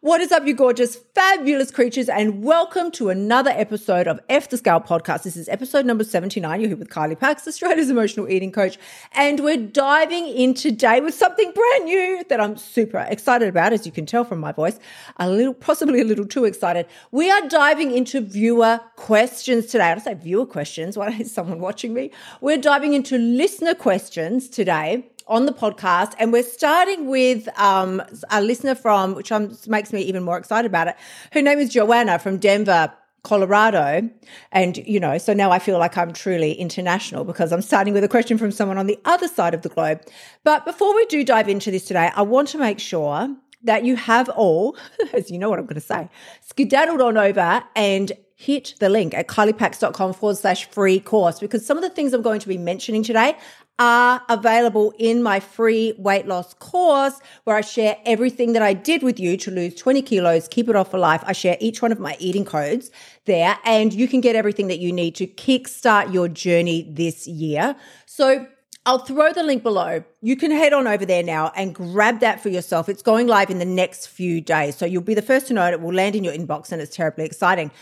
What 0.00 0.20
is 0.20 0.32
up, 0.32 0.46
you 0.46 0.54
gorgeous, 0.54 0.96
fabulous 1.14 1.70
creatures, 1.70 2.08
and 2.08 2.42
welcome 2.42 2.90
to 2.92 3.10
another 3.10 3.50
episode 3.50 4.08
of 4.08 4.20
F 4.28 4.48
the 4.48 4.56
Scale 4.56 4.80
podcast. 4.80 5.22
This 5.22 5.36
is 5.36 5.48
episode 5.48 5.86
number 5.86 6.02
79. 6.02 6.60
You're 6.60 6.68
here 6.68 6.76
with 6.76 6.88
Kylie 6.88 7.18
Pax, 7.18 7.46
Australia's 7.46 7.90
emotional 7.90 8.28
eating 8.28 8.50
coach, 8.50 8.78
and 9.12 9.40
we're 9.40 9.56
diving 9.56 10.26
in 10.26 10.54
today 10.54 11.00
with 11.00 11.14
something 11.14 11.52
brand 11.52 11.84
new 11.84 12.24
that 12.28 12.40
I'm 12.40 12.56
super 12.56 13.06
excited 13.08 13.48
about, 13.48 13.72
as 13.72 13.86
you 13.86 13.92
can 13.92 14.06
tell 14.06 14.24
from 14.24 14.40
my 14.40 14.50
voice, 14.50 14.78
a 15.18 15.28
little, 15.28 15.54
possibly 15.54 16.00
a 16.00 16.04
little 16.04 16.26
too 16.26 16.46
excited. 16.46 16.86
We 17.10 17.30
are 17.30 17.46
diving 17.48 17.92
into 17.92 18.20
viewer 18.20 18.80
questions 18.96 19.66
today. 19.66 19.84
I 19.84 19.94
don't 19.94 20.04
say 20.04 20.14
viewer 20.14 20.46
questions. 20.46 20.96
Why 20.96 21.10
is 21.10 21.32
someone 21.32 21.60
watching 21.60 21.94
me? 21.94 22.10
We're 22.40 22.58
diving 22.58 22.94
into 22.94 23.18
listener 23.18 23.74
questions 23.74 24.48
today 24.48 25.11
on 25.26 25.46
the 25.46 25.52
podcast, 25.52 26.14
and 26.18 26.32
we're 26.32 26.42
starting 26.42 27.08
with 27.08 27.48
um, 27.58 28.02
a 28.30 28.42
listener 28.42 28.74
from, 28.74 29.14
which 29.14 29.32
um, 29.32 29.56
makes 29.66 29.92
me 29.92 30.02
even 30.02 30.22
more 30.22 30.38
excited 30.38 30.66
about 30.66 30.88
it. 30.88 30.96
Her 31.32 31.42
name 31.42 31.58
is 31.58 31.70
Joanna 31.72 32.18
from 32.18 32.38
Denver. 32.38 32.92
Colorado. 33.24 34.10
And, 34.50 34.78
you 34.78 34.98
know, 34.98 35.16
so 35.16 35.32
now 35.32 35.52
I 35.52 35.60
feel 35.60 35.78
like 35.78 35.96
I'm 35.96 36.12
truly 36.12 36.54
international 36.54 37.24
because 37.24 37.52
I'm 37.52 37.62
starting 37.62 37.94
with 37.94 38.02
a 38.02 38.08
question 38.08 38.36
from 38.36 38.50
someone 38.50 38.78
on 38.78 38.86
the 38.86 38.98
other 39.04 39.28
side 39.28 39.54
of 39.54 39.62
the 39.62 39.68
globe. 39.68 40.00
But 40.42 40.64
before 40.64 40.92
we 40.92 41.06
do 41.06 41.24
dive 41.24 41.48
into 41.48 41.70
this 41.70 41.84
today, 41.84 42.10
I 42.16 42.22
want 42.22 42.48
to 42.48 42.58
make 42.58 42.80
sure 42.80 43.32
that 43.62 43.84
you 43.84 43.96
have 43.96 44.28
all, 44.30 44.76
as 45.12 45.30
you 45.30 45.38
know 45.38 45.48
what 45.48 45.58
I'm 45.58 45.66
going 45.66 45.76
to 45.76 45.80
say, 45.80 46.08
skedaddled 46.40 47.00
on 47.00 47.16
over 47.16 47.62
and 47.76 48.12
hit 48.42 48.74
the 48.80 48.88
link 48.88 49.14
at 49.14 49.28
kyliepax.com 49.28 50.14
forward 50.14 50.36
slash 50.36 50.68
free 50.70 50.98
course 50.98 51.38
because 51.38 51.64
some 51.64 51.76
of 51.76 51.82
the 51.84 51.90
things 51.90 52.12
I'm 52.12 52.22
going 52.22 52.40
to 52.40 52.48
be 52.48 52.58
mentioning 52.58 53.04
today 53.04 53.36
are 53.82 54.22
available 54.28 54.94
in 54.96 55.24
my 55.24 55.40
free 55.40 55.92
weight 55.98 56.28
loss 56.28 56.54
course 56.54 57.18
where 57.42 57.56
I 57.56 57.62
share 57.62 57.96
everything 58.06 58.52
that 58.52 58.62
I 58.62 58.74
did 58.74 59.02
with 59.02 59.18
you 59.18 59.36
to 59.38 59.50
lose 59.50 59.74
20 59.74 60.02
kilos, 60.02 60.46
keep 60.46 60.68
it 60.68 60.76
off 60.76 60.92
for 60.92 60.98
life. 60.98 61.24
I 61.26 61.32
share 61.32 61.56
each 61.58 61.82
one 61.82 61.90
of 61.90 61.98
my 61.98 62.16
eating 62.20 62.44
codes 62.44 62.92
there 63.24 63.58
and 63.64 63.92
you 63.92 64.06
can 64.06 64.20
get 64.20 64.36
everything 64.36 64.68
that 64.68 64.78
you 64.78 64.92
need 64.92 65.16
to 65.16 65.26
kickstart 65.26 66.12
your 66.12 66.28
journey 66.28 66.86
this 66.92 67.26
year. 67.26 67.74
So 68.06 68.46
I'll 68.86 69.00
throw 69.00 69.32
the 69.32 69.42
link 69.42 69.64
below. 69.64 70.04
You 70.20 70.36
can 70.36 70.52
head 70.52 70.72
on 70.72 70.86
over 70.86 71.04
there 71.04 71.24
now 71.24 71.50
and 71.56 71.74
grab 71.74 72.20
that 72.20 72.40
for 72.40 72.50
yourself. 72.50 72.88
It's 72.88 73.02
going 73.02 73.26
live 73.26 73.50
in 73.50 73.58
the 73.58 73.64
next 73.64 74.06
few 74.06 74.40
days. 74.40 74.76
So 74.76 74.86
you'll 74.86 75.02
be 75.02 75.14
the 75.14 75.22
first 75.22 75.48
to 75.48 75.54
know 75.54 75.66
it. 75.66 75.74
It 75.74 75.80
will 75.80 75.92
land 75.92 76.14
in 76.14 76.22
your 76.22 76.34
inbox 76.34 76.70
and 76.70 76.80
it's 76.80 76.94
terribly 76.94 77.24
exciting. 77.24 77.72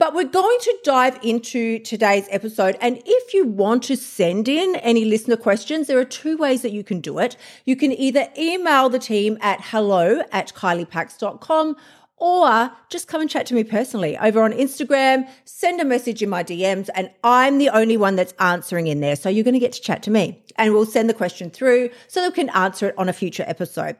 But 0.00 0.14
we're 0.14 0.24
going 0.24 0.58
to 0.62 0.78
dive 0.82 1.18
into 1.22 1.78
today's 1.78 2.26
episode. 2.30 2.78
And 2.80 3.02
if 3.04 3.34
you 3.34 3.44
want 3.44 3.82
to 3.82 3.98
send 3.98 4.48
in 4.48 4.76
any 4.76 5.04
listener 5.04 5.36
questions, 5.36 5.88
there 5.88 5.98
are 5.98 6.06
two 6.06 6.38
ways 6.38 6.62
that 6.62 6.72
you 6.72 6.82
can 6.82 7.02
do 7.02 7.18
it. 7.18 7.36
You 7.66 7.76
can 7.76 7.92
either 7.92 8.26
email 8.38 8.88
the 8.88 8.98
team 8.98 9.36
at 9.42 9.60
hello 9.60 10.22
at 10.32 10.54
kyliepax.com 10.54 11.76
or 12.16 12.70
just 12.88 13.08
come 13.08 13.20
and 13.20 13.28
chat 13.28 13.44
to 13.48 13.54
me 13.54 13.62
personally 13.62 14.16
over 14.16 14.42
on 14.42 14.52
Instagram, 14.52 15.28
send 15.44 15.82
a 15.82 15.84
message 15.84 16.22
in 16.22 16.30
my 16.30 16.42
DMs, 16.42 16.88
and 16.94 17.10
I'm 17.22 17.58
the 17.58 17.68
only 17.68 17.98
one 17.98 18.16
that's 18.16 18.32
answering 18.40 18.86
in 18.86 19.00
there. 19.00 19.16
So 19.16 19.28
you're 19.28 19.44
going 19.44 19.52
to 19.52 19.60
get 19.60 19.72
to 19.72 19.82
chat 19.82 20.02
to 20.04 20.10
me 20.10 20.42
and 20.56 20.72
we'll 20.72 20.86
send 20.86 21.10
the 21.10 21.14
question 21.14 21.50
through 21.50 21.90
so 22.08 22.22
that 22.22 22.30
we 22.30 22.34
can 22.36 22.48
answer 22.50 22.88
it 22.88 22.94
on 22.96 23.10
a 23.10 23.12
future 23.12 23.44
episode. 23.46 23.98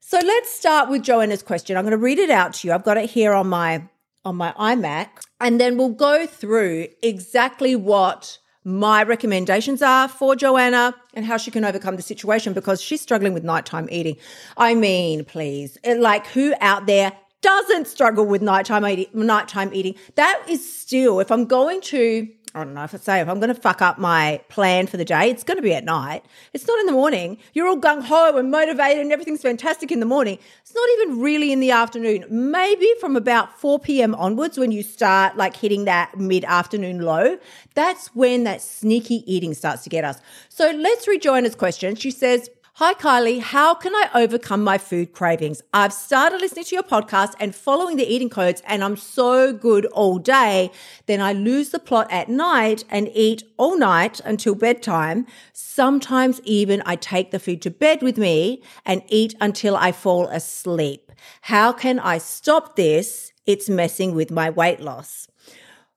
So 0.00 0.18
let's 0.18 0.50
start 0.50 0.88
with 0.88 1.02
Joanna's 1.02 1.42
question. 1.42 1.76
I'm 1.76 1.84
going 1.84 1.90
to 1.90 1.98
read 1.98 2.18
it 2.18 2.30
out 2.30 2.54
to 2.54 2.68
you. 2.68 2.72
I've 2.72 2.84
got 2.84 2.96
it 2.96 3.10
here 3.10 3.34
on 3.34 3.48
my 3.48 3.86
on 4.26 4.36
my 4.36 4.52
iMac, 4.58 5.08
and 5.40 5.60
then 5.60 5.78
we'll 5.78 5.88
go 5.90 6.26
through 6.26 6.88
exactly 7.02 7.76
what 7.76 8.38
my 8.64 9.04
recommendations 9.04 9.80
are 9.80 10.08
for 10.08 10.34
Joanna 10.34 10.92
and 11.14 11.24
how 11.24 11.36
she 11.36 11.52
can 11.52 11.64
overcome 11.64 11.94
the 11.94 12.02
situation 12.02 12.52
because 12.52 12.82
she's 12.82 13.00
struggling 13.00 13.32
with 13.32 13.44
nighttime 13.44 13.88
eating. 13.90 14.16
I 14.56 14.74
mean, 14.74 15.24
please, 15.24 15.78
eh, 15.84 15.94
like 15.94 16.26
who 16.26 16.52
out 16.60 16.86
there 16.86 17.12
doesn't 17.40 17.86
struggle 17.86 18.26
with 18.26 18.42
nighttime 18.42 18.84
eating, 18.84 19.06
nighttime 19.14 19.72
eating? 19.72 19.94
That 20.16 20.42
is 20.48 20.76
still, 20.76 21.20
if 21.20 21.30
I'm 21.30 21.44
going 21.44 21.80
to 21.82 22.26
I 22.56 22.64
don't 22.64 22.72
know 22.72 22.84
if 22.84 22.94
I 22.94 22.96
say 22.96 23.20
if 23.20 23.28
I'm 23.28 23.38
going 23.38 23.54
to 23.54 23.60
fuck 23.60 23.82
up 23.82 23.98
my 23.98 24.40
plan 24.48 24.86
for 24.86 24.96
the 24.96 25.04
day, 25.04 25.28
it's 25.28 25.44
going 25.44 25.58
to 25.58 25.62
be 25.62 25.74
at 25.74 25.84
night. 25.84 26.24
It's 26.54 26.66
not 26.66 26.78
in 26.80 26.86
the 26.86 26.92
morning. 26.92 27.36
You're 27.52 27.68
all 27.68 27.78
gung 27.78 28.02
ho 28.02 28.34
and 28.34 28.50
motivated 28.50 29.02
and 29.02 29.12
everything's 29.12 29.42
fantastic 29.42 29.92
in 29.92 30.00
the 30.00 30.06
morning. 30.06 30.38
It's 30.62 30.74
not 30.74 30.88
even 30.94 31.20
really 31.20 31.52
in 31.52 31.60
the 31.60 31.72
afternoon. 31.72 32.24
Maybe 32.30 32.90
from 32.98 33.14
about 33.14 33.60
4 33.60 33.78
p.m. 33.80 34.14
onwards 34.14 34.56
when 34.56 34.72
you 34.72 34.82
start 34.82 35.36
like 35.36 35.54
hitting 35.54 35.84
that 35.84 36.16
mid 36.16 36.46
afternoon 36.46 37.02
low, 37.02 37.36
that's 37.74 38.14
when 38.14 38.44
that 38.44 38.62
sneaky 38.62 39.22
eating 39.30 39.52
starts 39.52 39.82
to 39.82 39.90
get 39.90 40.06
us. 40.06 40.18
So 40.48 40.70
let's 40.70 41.06
rejoin 41.06 41.44
his 41.44 41.54
question. 41.54 41.94
She 41.94 42.10
says, 42.10 42.48
Hi, 42.78 42.92
Kylie. 42.92 43.40
How 43.40 43.72
can 43.72 43.94
I 43.94 44.10
overcome 44.14 44.62
my 44.62 44.76
food 44.76 45.14
cravings? 45.14 45.62
I've 45.72 45.94
started 45.94 46.42
listening 46.42 46.66
to 46.66 46.74
your 46.74 46.82
podcast 46.82 47.32
and 47.40 47.54
following 47.54 47.96
the 47.96 48.04
eating 48.04 48.28
codes, 48.28 48.62
and 48.66 48.84
I'm 48.84 48.98
so 48.98 49.54
good 49.54 49.86
all 49.86 50.18
day. 50.18 50.70
Then 51.06 51.22
I 51.22 51.32
lose 51.32 51.70
the 51.70 51.78
plot 51.78 52.06
at 52.10 52.28
night 52.28 52.84
and 52.90 53.08
eat 53.14 53.44
all 53.56 53.78
night 53.78 54.20
until 54.26 54.54
bedtime. 54.54 55.24
Sometimes 55.54 56.42
even 56.44 56.82
I 56.84 56.96
take 56.96 57.30
the 57.30 57.38
food 57.38 57.62
to 57.62 57.70
bed 57.70 58.02
with 58.02 58.18
me 58.18 58.62
and 58.84 59.02
eat 59.08 59.34
until 59.40 59.74
I 59.74 59.90
fall 59.90 60.28
asleep. 60.28 61.12
How 61.40 61.72
can 61.72 61.98
I 61.98 62.18
stop 62.18 62.76
this? 62.76 63.32
It's 63.46 63.70
messing 63.70 64.14
with 64.14 64.30
my 64.30 64.50
weight 64.50 64.80
loss. 64.80 65.28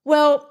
Well, 0.02 0.50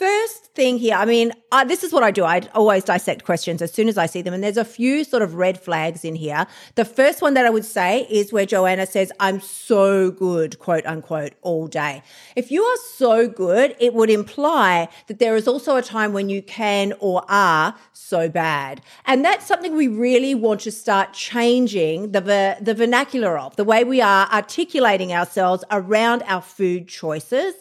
first 0.00 0.46
thing 0.54 0.78
here, 0.78 0.94
I 0.94 1.04
mean, 1.04 1.30
this 1.66 1.84
is 1.84 1.92
what 1.92 2.02
I 2.02 2.10
do. 2.10 2.24
I 2.24 2.40
always 2.54 2.84
dissect 2.84 3.22
questions 3.22 3.60
as 3.60 3.70
soon 3.70 3.86
as 3.86 3.98
I 3.98 4.06
see 4.06 4.22
them. 4.22 4.32
And 4.32 4.42
there's 4.42 4.56
a 4.56 4.64
few 4.64 5.04
sort 5.04 5.22
of 5.22 5.34
red 5.34 5.60
flags 5.60 6.06
in 6.06 6.14
here. 6.14 6.46
The 6.76 6.86
first 6.86 7.20
one 7.20 7.34
that 7.34 7.44
I 7.44 7.50
would 7.50 7.66
say 7.66 8.06
is 8.08 8.32
where 8.32 8.46
Joanna 8.46 8.86
says, 8.86 9.12
I'm 9.20 9.42
so 9.42 10.10
good, 10.10 10.58
quote 10.58 10.86
unquote, 10.86 11.34
all 11.42 11.66
day. 11.66 12.02
If 12.34 12.50
you 12.50 12.62
are 12.62 12.76
so 12.96 13.28
good, 13.28 13.76
it 13.78 13.92
would 13.92 14.08
imply 14.08 14.88
that 15.08 15.18
there 15.18 15.36
is 15.36 15.46
also 15.46 15.76
a 15.76 15.82
time 15.82 16.14
when 16.14 16.30
you 16.30 16.40
can 16.40 16.94
or 16.98 17.22
are 17.28 17.74
so 17.92 18.30
bad. 18.30 18.80
And 19.04 19.22
that's 19.22 19.46
something 19.46 19.76
we 19.76 19.88
really 19.88 20.34
want 20.34 20.62
to 20.62 20.70
start 20.72 21.12
changing 21.12 22.12
the, 22.12 22.56
the 22.58 22.74
vernacular 22.74 23.38
of, 23.38 23.56
the 23.56 23.64
way 23.64 23.84
we 23.84 24.00
are 24.00 24.26
articulating 24.32 25.12
ourselves 25.12 25.62
around 25.70 26.22
our 26.22 26.40
food 26.40 26.88
choices 26.88 27.52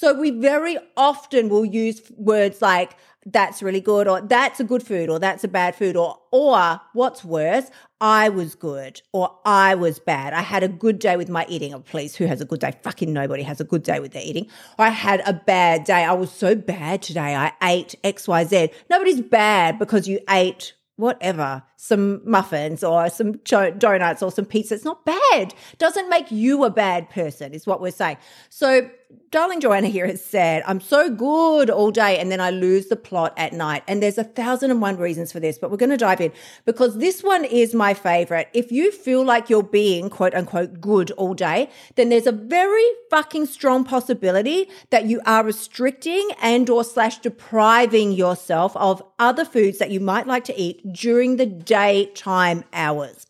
so 0.00 0.14
we 0.14 0.30
very 0.30 0.78
often 0.96 1.50
will 1.50 1.66
use 1.66 2.00
words 2.16 2.62
like, 2.62 2.96
that's 3.26 3.62
really 3.62 3.82
good, 3.82 4.08
or 4.08 4.22
that's 4.22 4.58
a 4.58 4.64
good 4.64 4.82
food, 4.82 5.10
or 5.10 5.18
that's 5.18 5.44
a 5.44 5.48
bad 5.48 5.76
food, 5.76 5.94
or, 5.94 6.18
or 6.30 6.80
what's 6.94 7.22
worse, 7.22 7.70
I 8.00 8.30
was 8.30 8.54
good, 8.54 9.02
or 9.12 9.36
I 9.44 9.74
was 9.74 9.98
bad. 9.98 10.32
I 10.32 10.40
had 10.40 10.62
a 10.62 10.68
good 10.68 11.00
day 11.00 11.18
with 11.18 11.28
my 11.28 11.44
eating. 11.50 11.74
Oh, 11.74 11.80
please, 11.80 12.16
who 12.16 12.24
has 12.24 12.40
a 12.40 12.46
good 12.46 12.60
day? 12.60 12.72
Fucking 12.82 13.12
nobody 13.12 13.42
has 13.42 13.60
a 13.60 13.64
good 13.64 13.82
day 13.82 14.00
with 14.00 14.12
their 14.12 14.22
eating. 14.24 14.46
I 14.78 14.88
had 14.88 15.20
a 15.26 15.34
bad 15.34 15.84
day. 15.84 16.02
I 16.04 16.14
was 16.14 16.32
so 16.32 16.54
bad 16.54 17.02
today. 17.02 17.36
I 17.36 17.52
ate 17.62 17.94
XYZ. 18.02 18.72
Nobody's 18.88 19.20
bad 19.20 19.78
because 19.78 20.08
you 20.08 20.20
ate 20.30 20.72
whatever, 20.96 21.62
some 21.82 22.20
muffins 22.28 22.84
or 22.84 23.08
some 23.08 23.32
donuts 23.32 24.22
or 24.22 24.30
some 24.30 24.44
pizza. 24.44 24.74
It's 24.74 24.84
not 24.84 25.06
bad. 25.06 25.54
Doesn't 25.78 26.10
make 26.10 26.30
you 26.30 26.62
a 26.64 26.70
bad 26.70 27.08
person, 27.08 27.54
is 27.54 27.66
what 27.66 27.80
we're 27.80 27.90
saying. 27.90 28.18
So 28.50 28.90
darling 29.30 29.60
Joanna 29.60 29.88
here 29.88 30.06
has 30.06 30.24
said, 30.24 30.62
I'm 30.66 30.80
so 30.80 31.08
good 31.08 31.70
all 31.70 31.90
day 31.90 32.18
and 32.18 32.30
then 32.30 32.40
I 32.40 32.50
lose 32.50 32.86
the 32.86 32.96
plot 32.96 33.32
at 33.36 33.52
night. 33.52 33.82
And 33.86 34.02
there's 34.02 34.18
a 34.18 34.24
thousand 34.24 34.70
and 34.70 34.82
one 34.82 34.96
reasons 34.96 35.30
for 35.32 35.40
this, 35.40 35.58
but 35.58 35.70
we're 35.70 35.76
going 35.76 35.90
to 35.90 35.96
dive 35.96 36.20
in 36.20 36.32
because 36.64 36.98
this 36.98 37.22
one 37.22 37.44
is 37.44 37.74
my 37.74 37.94
favorite. 37.94 38.48
If 38.52 38.72
you 38.72 38.90
feel 38.90 39.24
like 39.24 39.48
you're 39.48 39.62
being 39.62 40.10
quote 40.10 40.34
unquote 40.34 40.80
good 40.80 41.12
all 41.12 41.34
day, 41.34 41.70
then 41.94 42.08
there's 42.08 42.26
a 42.26 42.32
very 42.32 42.84
fucking 43.08 43.46
strong 43.46 43.84
possibility 43.84 44.68
that 44.90 45.06
you 45.06 45.20
are 45.26 45.44
restricting 45.44 46.30
and 46.40 46.68
or 46.68 46.84
slash 46.84 47.18
depriving 47.18 48.12
yourself 48.12 48.76
of 48.76 49.02
other 49.18 49.44
foods 49.44 49.78
that 49.78 49.90
you 49.90 50.00
might 50.00 50.26
like 50.26 50.44
to 50.44 50.58
eat 50.60 50.92
during 50.92 51.36
the 51.36 51.46
daytime 51.70 52.64
hours. 52.72 53.26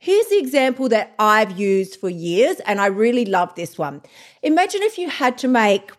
Here's 0.00 0.26
the 0.26 0.38
example 0.38 0.88
that 0.88 1.14
I've 1.18 1.58
used 1.58 2.00
for 2.00 2.10
years, 2.10 2.58
and 2.66 2.80
I 2.80 2.86
really 2.86 3.24
love 3.24 3.54
this 3.54 3.78
one. 3.78 4.02
Imagine 4.42 4.82
if 4.82 4.98
you 4.98 5.08
had 5.08 5.38
to 5.38 5.48
make 5.48 5.92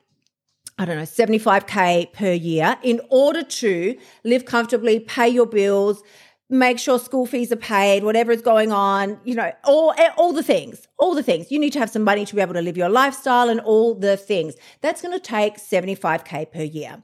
I 0.77 0.83
don't 0.83 0.97
know, 0.97 1.03
75K 1.03 2.11
per 2.11 2.33
year 2.33 2.75
in 2.83 2.99
order 3.09 3.43
to 3.43 3.97
live 4.25 4.43
comfortably, 4.43 4.99
pay 4.99 5.29
your 5.29 5.45
bills, 5.45 6.03
make 6.49 6.79
sure 6.79 6.99
school 6.99 7.25
fees 7.25 7.49
are 7.53 7.55
paid, 7.75 8.03
whatever 8.03 8.33
is 8.33 8.41
going 8.41 8.73
on, 8.73 9.17
you 9.23 9.35
know, 9.35 9.53
all, 9.63 9.93
eh, 9.97 10.09
all 10.17 10.33
the 10.33 10.43
things, 10.43 10.85
all 10.99 11.15
the 11.15 11.23
things. 11.23 11.49
You 11.49 11.59
need 11.59 11.71
to 11.71 11.79
have 11.79 11.89
some 11.89 12.03
money 12.03 12.25
to 12.25 12.35
be 12.35 12.41
able 12.41 12.55
to 12.55 12.61
live 12.61 12.75
your 12.75 12.89
lifestyle 12.89 13.47
and 13.47 13.61
all 13.61 13.95
the 13.95 14.17
things. 14.17 14.55
That's 14.81 15.01
going 15.01 15.13
to 15.13 15.19
take 15.37 15.55
75K 15.55 16.51
per 16.51 16.63
year. 16.63 17.03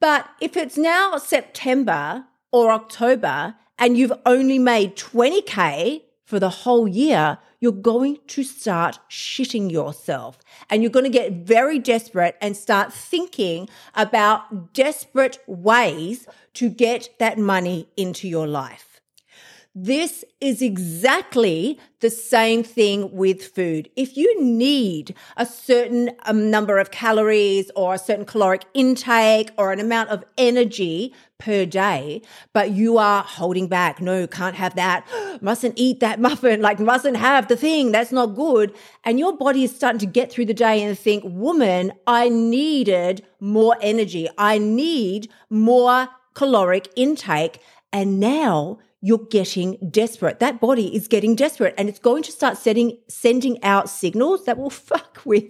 But 0.00 0.26
if 0.40 0.56
it's 0.56 0.78
now 0.78 1.18
September 1.18 2.24
or 2.52 2.70
October 2.70 3.56
and 3.78 3.96
you've 3.96 4.12
only 4.24 4.58
made 4.58 4.96
20K 4.96 6.02
for 6.24 6.40
the 6.40 6.50
whole 6.50 6.88
year, 6.88 7.38
you're 7.60 7.72
going 7.72 8.18
to 8.26 8.42
start 8.42 8.98
shitting 9.10 9.70
yourself 9.70 10.38
and 10.68 10.82
you're 10.82 10.90
going 10.90 11.04
to 11.04 11.10
get 11.10 11.32
very 11.32 11.78
desperate 11.78 12.36
and 12.40 12.56
start 12.56 12.92
thinking 12.92 13.68
about 13.94 14.72
desperate 14.72 15.38
ways 15.46 16.26
to 16.54 16.68
get 16.68 17.08
that 17.18 17.38
money 17.38 17.88
into 17.96 18.28
your 18.28 18.46
life. 18.46 18.93
This 19.76 20.24
is 20.40 20.62
exactly 20.62 21.80
the 21.98 22.08
same 22.08 22.62
thing 22.62 23.10
with 23.10 23.44
food. 23.44 23.90
If 23.96 24.16
you 24.16 24.40
need 24.40 25.16
a 25.36 25.44
certain 25.44 26.12
um, 26.26 26.48
number 26.48 26.78
of 26.78 26.92
calories 26.92 27.72
or 27.74 27.94
a 27.94 27.98
certain 27.98 28.24
caloric 28.24 28.66
intake 28.72 29.50
or 29.58 29.72
an 29.72 29.80
amount 29.80 30.10
of 30.10 30.22
energy 30.38 31.12
per 31.38 31.66
day, 31.66 32.22
but 32.52 32.70
you 32.70 32.98
are 32.98 33.24
holding 33.24 33.66
back, 33.66 34.00
no, 34.00 34.28
can't 34.28 34.54
have 34.54 34.76
that, 34.76 35.08
mustn't 35.42 35.74
eat 35.76 35.98
that 35.98 36.20
muffin, 36.28 36.62
like 36.62 36.78
mustn't 36.78 37.16
have 37.16 37.48
the 37.48 37.56
thing, 37.56 37.90
that's 37.90 38.12
not 38.12 38.36
good. 38.36 38.76
And 39.02 39.18
your 39.18 39.36
body 39.36 39.64
is 39.64 39.74
starting 39.74 39.98
to 39.98 40.06
get 40.06 40.30
through 40.30 40.46
the 40.46 40.54
day 40.54 40.84
and 40.84 40.96
think, 40.96 41.24
woman, 41.26 41.90
I 42.06 42.28
needed 42.28 43.26
more 43.40 43.76
energy. 43.80 44.28
I 44.38 44.58
need 44.58 45.32
more 45.50 46.10
caloric 46.34 46.90
intake. 46.94 47.58
And 47.92 48.20
now 48.20 48.78
you're 49.04 49.18
getting 49.18 49.76
desperate. 49.90 50.38
That 50.40 50.62
body 50.62 50.96
is 50.96 51.08
getting 51.08 51.34
desperate 51.34 51.74
and 51.76 51.90
it's 51.90 51.98
going 51.98 52.22
to 52.22 52.32
start 52.32 52.56
setting, 52.56 52.96
sending 53.06 53.62
out 53.62 53.90
signals 53.90 54.46
that 54.46 54.56
will 54.56 54.70
fuck 54.90 55.20
with 55.26 55.44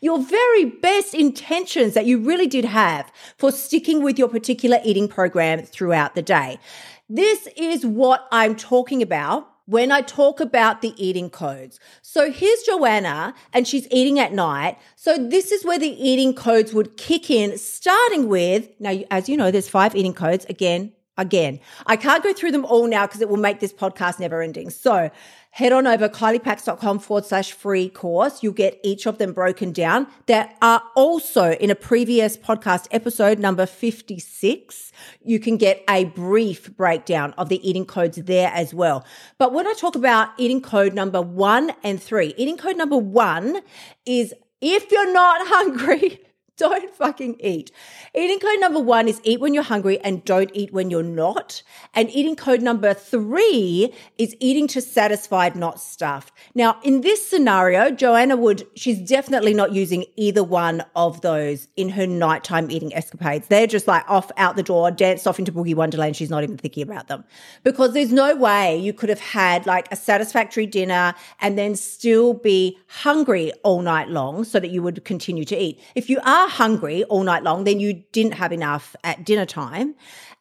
your 0.00 0.22
very 0.22 0.66
best 0.66 1.12
intentions 1.12 1.94
that 1.94 2.06
you 2.06 2.20
really 2.20 2.46
did 2.46 2.64
have 2.64 3.10
for 3.36 3.50
sticking 3.50 4.00
with 4.00 4.16
your 4.16 4.28
particular 4.28 4.78
eating 4.84 5.08
program 5.08 5.60
throughout 5.60 6.14
the 6.14 6.22
day. 6.22 6.60
This 7.08 7.48
is 7.56 7.84
what 7.84 8.28
I'm 8.30 8.54
talking 8.54 9.02
about 9.02 9.48
when 9.66 9.90
I 9.90 10.00
talk 10.00 10.38
about 10.38 10.80
the 10.80 10.94
eating 10.96 11.30
codes. 11.30 11.80
So 12.00 12.30
here's 12.30 12.62
Joanna 12.62 13.34
and 13.52 13.66
she's 13.66 13.88
eating 13.90 14.20
at 14.20 14.32
night. 14.32 14.78
So 14.94 15.18
this 15.18 15.50
is 15.50 15.64
where 15.64 15.80
the 15.80 15.88
eating 15.88 16.32
codes 16.32 16.72
would 16.72 16.96
kick 16.96 17.28
in, 17.28 17.58
starting 17.58 18.28
with, 18.28 18.68
now, 18.78 18.96
as 19.10 19.28
you 19.28 19.36
know, 19.36 19.50
there's 19.50 19.68
five 19.68 19.96
eating 19.96 20.14
codes. 20.14 20.46
Again, 20.48 20.92
again. 21.16 21.60
I 21.86 21.96
can't 21.96 22.22
go 22.22 22.32
through 22.32 22.52
them 22.52 22.64
all 22.64 22.86
now 22.86 23.06
because 23.06 23.20
it 23.20 23.28
will 23.28 23.36
make 23.36 23.60
this 23.60 23.72
podcast 23.72 24.18
never 24.18 24.42
ending. 24.42 24.70
So 24.70 25.10
head 25.50 25.72
on 25.72 25.86
over 25.86 26.08
kyliepax.com 26.08 26.98
forward 26.98 27.24
slash 27.24 27.52
free 27.52 27.88
course. 27.88 28.42
You'll 28.42 28.54
get 28.54 28.80
each 28.82 29.06
of 29.06 29.18
them 29.18 29.32
broken 29.32 29.72
down. 29.72 30.08
There 30.26 30.50
are 30.60 30.82
also 30.96 31.52
in 31.52 31.70
a 31.70 31.76
previous 31.76 32.36
podcast 32.36 32.88
episode, 32.90 33.38
number 33.38 33.64
56, 33.64 34.92
you 35.22 35.38
can 35.38 35.56
get 35.56 35.84
a 35.88 36.06
brief 36.06 36.76
breakdown 36.76 37.34
of 37.38 37.48
the 37.48 37.68
eating 37.68 37.86
codes 37.86 38.16
there 38.16 38.50
as 38.52 38.74
well. 38.74 39.04
But 39.38 39.52
when 39.52 39.66
I 39.66 39.74
talk 39.74 39.94
about 39.94 40.30
eating 40.38 40.60
code 40.60 40.94
number 40.94 41.22
one 41.22 41.72
and 41.84 42.02
three, 42.02 42.34
eating 42.36 42.56
code 42.56 42.76
number 42.76 42.96
one 42.96 43.60
is 44.04 44.34
if 44.60 44.90
you're 44.90 45.12
not 45.12 45.40
hungry, 45.46 46.20
don't 46.56 46.94
fucking 46.94 47.36
eat. 47.40 47.72
Eating 48.14 48.38
code 48.38 48.60
number 48.60 48.78
one 48.78 49.08
is 49.08 49.20
eat 49.24 49.40
when 49.40 49.54
you're 49.54 49.64
hungry 49.64 49.98
and 50.00 50.24
don't 50.24 50.50
eat 50.54 50.72
when 50.72 50.88
you're 50.90 51.02
not. 51.02 51.62
And 51.94 52.08
eating 52.10 52.36
code 52.36 52.62
number 52.62 52.94
three 52.94 53.92
is 54.18 54.36
eating 54.38 54.68
to 54.68 54.80
satisfied, 54.80 55.56
not 55.56 55.80
stuffed. 55.80 56.32
Now, 56.54 56.78
in 56.82 57.00
this 57.00 57.26
scenario, 57.26 57.90
Joanna 57.90 58.36
would, 58.36 58.66
she's 58.76 59.00
definitely 59.00 59.52
not 59.52 59.72
using 59.72 60.04
either 60.16 60.44
one 60.44 60.84
of 60.94 61.20
those 61.22 61.66
in 61.76 61.88
her 61.90 62.06
nighttime 62.06 62.70
eating 62.70 62.94
escapades. 62.94 63.48
They're 63.48 63.66
just 63.66 63.88
like 63.88 64.08
off 64.08 64.30
out 64.36 64.54
the 64.54 64.62
door, 64.62 64.90
danced 64.90 65.26
off 65.26 65.38
into 65.38 65.52
Boogie 65.52 65.74
Wonderland. 65.74 66.14
She's 66.14 66.30
not 66.30 66.44
even 66.44 66.56
thinking 66.56 66.84
about 66.84 67.08
them 67.08 67.24
because 67.64 67.94
there's 67.94 68.12
no 68.12 68.36
way 68.36 68.76
you 68.78 68.92
could 68.92 69.08
have 69.08 69.20
had 69.20 69.66
like 69.66 69.90
a 69.90 69.96
satisfactory 69.96 70.66
dinner 70.66 71.14
and 71.40 71.58
then 71.58 71.74
still 71.74 72.34
be 72.34 72.78
hungry 72.88 73.52
all 73.64 73.82
night 73.82 74.08
long 74.08 74.44
so 74.44 74.60
that 74.60 74.68
you 74.70 74.82
would 74.82 75.04
continue 75.04 75.44
to 75.44 75.56
eat. 75.56 75.80
If 75.94 76.08
you 76.08 76.20
are 76.24 76.43
hungry 76.48 77.04
all 77.04 77.22
night 77.22 77.42
long, 77.42 77.64
then 77.64 77.80
you 77.80 78.02
didn't 78.12 78.34
have 78.34 78.52
enough 78.52 78.94
at 79.04 79.24
dinner 79.24 79.46
time. 79.46 79.94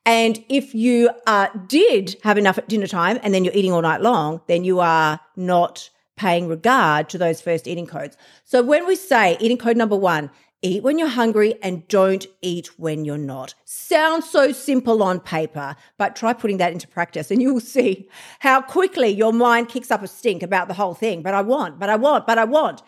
And 0.05 0.43
if 0.49 0.75
you 0.75 1.11
uh, 1.27 1.47
did 1.67 2.17
have 2.23 2.37
enough 2.37 2.57
at 2.57 2.67
dinner 2.67 2.87
time 2.87 3.19
and 3.23 3.33
then 3.33 3.43
you're 3.43 3.53
eating 3.53 3.71
all 3.71 3.81
night 3.81 4.01
long, 4.01 4.41
then 4.47 4.63
you 4.63 4.79
are 4.79 5.19
not 5.35 5.89
paying 6.15 6.47
regard 6.47 7.09
to 7.09 7.17
those 7.17 7.41
first 7.41 7.67
eating 7.67 7.87
codes. 7.87 8.17
So 8.43 8.61
when 8.61 8.85
we 8.85 8.95
say 8.95 9.37
eating 9.39 9.57
code 9.57 9.77
number 9.77 9.95
one, 9.95 10.29
eat 10.61 10.83
when 10.83 10.97
you're 10.97 11.07
hungry 11.07 11.55
and 11.61 11.87
don't 11.87 12.25
eat 12.41 12.79
when 12.79 13.05
you're 13.05 13.17
not. 13.17 13.53
Sounds 13.65 14.29
so 14.29 14.51
simple 14.51 15.03
on 15.03 15.19
paper, 15.19 15.75
but 15.97 16.15
try 16.15 16.33
putting 16.33 16.57
that 16.57 16.71
into 16.71 16.87
practice 16.87 17.31
and 17.31 17.41
you 17.41 17.53
will 17.53 17.61
see 17.61 18.09
how 18.39 18.61
quickly 18.61 19.09
your 19.09 19.33
mind 19.33 19.69
kicks 19.69 19.91
up 19.91 20.03
a 20.03 20.07
stink 20.07 20.43
about 20.43 20.67
the 20.67 20.73
whole 20.73 20.93
thing. 20.93 21.21
But 21.21 21.33
I 21.33 21.41
want, 21.41 21.79
but 21.79 21.89
I 21.89 21.95
want, 21.95 22.25
but 22.25 22.37
I 22.37 22.45
want. 22.45 22.81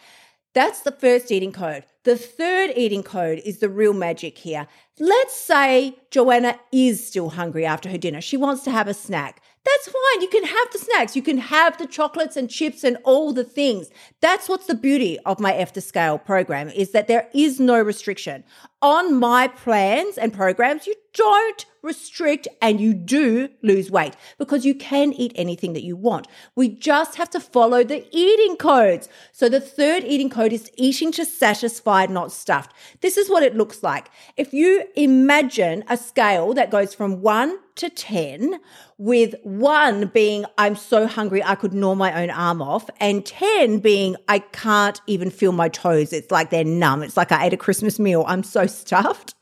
That's 0.56 0.80
the 0.80 0.92
first 0.94 1.34
eating 1.34 1.52
code. 1.52 1.84
The 2.06 2.16
third 2.16 2.72
eating 2.78 3.04
code 3.04 3.42
is 3.44 3.58
the 3.58 3.68
real 3.68 3.92
magic 3.92 4.38
here. 4.38 4.68
Let's 4.98 5.36
say 5.36 5.98
Joanna 6.12 6.58
is 6.72 7.06
still 7.06 7.32
hungry 7.32 7.66
after 7.66 7.90
her 7.90 7.98
dinner. 7.98 8.22
She 8.22 8.38
wants 8.38 8.64
to 8.64 8.72
have 8.72 8.88
a 8.88 8.94
snack. 8.94 9.42
That's 9.66 9.90
fine. 9.90 10.22
You 10.22 10.30
can 10.30 10.46
have 10.46 10.68
the 10.72 10.78
snacks. 10.78 11.14
You 11.14 11.24
can 11.24 11.40
have 11.40 11.78
the 11.78 11.88
chocolates 11.88 12.38
and 12.38 12.50
chips 12.50 12.86
and 12.86 12.98
all 13.04 13.34
the 13.34 13.44
things. 13.44 13.90
That's 14.22 14.48
what's 14.48 14.68
the 14.68 14.76
beauty 14.76 15.20
of 15.26 15.42
my 15.42 15.54
F 15.56 15.74
the 15.74 15.82
Scale 15.82 16.18
program 16.18 16.70
is 16.70 16.92
that 16.92 17.10
there 17.10 17.28
is 17.34 17.60
no 17.60 17.82
restriction. 17.82 18.46
On 18.86 19.16
my 19.16 19.48
plans 19.48 20.16
and 20.16 20.32
programs, 20.32 20.86
you 20.86 20.94
don't 21.16 21.66
restrict 21.82 22.48
and 22.62 22.80
you 22.80 22.94
do 22.94 23.50
lose 23.64 23.90
weight 23.90 24.16
because 24.38 24.64
you 24.64 24.76
can 24.76 25.12
eat 25.14 25.32
anything 25.36 25.74
that 25.74 25.84
you 25.84 25.96
want. 25.96 26.28
We 26.56 26.70
just 26.70 27.16
have 27.16 27.32
to 27.32 27.40
follow 27.40 27.84
the 27.84 28.06
eating 28.12 28.58
codes. 28.58 29.10
So 29.32 29.50
the 29.50 29.60
third 29.60 30.04
eating 30.04 30.30
code 30.30 30.54
is 30.54 30.70
eating 30.76 31.12
to 31.14 31.26
satisfied, 31.26 32.12
not 32.12 32.32
stuffed. 32.32 32.76
This 33.02 33.18
is 33.18 33.28
what 33.28 33.42
it 33.42 33.56
looks 33.56 33.82
like. 33.82 34.10
If 34.38 34.54
you 34.54 34.84
imagine 34.96 35.84
a 35.88 35.98
scale 35.98 36.54
that 36.54 36.70
goes 36.70 36.94
from 36.94 37.22
one 37.22 37.58
to 37.76 37.90
10, 37.90 38.60
with 38.98 39.36
one 39.44 40.08
being, 40.08 40.46
I'm 40.58 40.78
so 40.78 41.08
hungry, 41.08 41.44
I 41.44 41.56
could 41.56 41.74
gnaw 41.74 41.96
my 41.96 42.24
own 42.24 42.30
arm 42.30 42.62
off, 42.62 42.90
and 43.02 43.26
10 43.26 43.80
being, 43.80 44.16
I 44.30 44.40
can't 44.40 45.02
even 45.08 45.30
feel 45.30 45.52
my 45.52 45.68
toes. 45.68 46.14
It's 46.14 46.32
like 46.32 46.50
they're 46.50 46.64
numb. 46.64 47.04
It's 47.04 47.18
like 47.18 47.34
I 47.34 47.48
ate 47.48 47.54
a 47.54 47.58
Christmas 47.58 48.00
meal. 48.00 48.24
I'm 48.28 48.44
so 48.44 48.66
stuffed. 48.82 49.36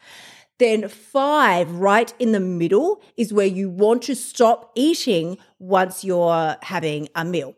Then 0.60 0.88
five, 0.88 1.72
right 1.72 2.14
in 2.20 2.32
the 2.32 2.40
middle, 2.40 3.02
is 3.18 3.34
where 3.34 3.48
you 3.48 3.70
want 3.70 4.04
to 4.04 4.16
stop 4.16 4.72
eating 4.76 5.38
once 5.60 6.04
you're 6.04 6.56
having 6.62 7.10
a 7.16 7.26
meal. 7.26 7.56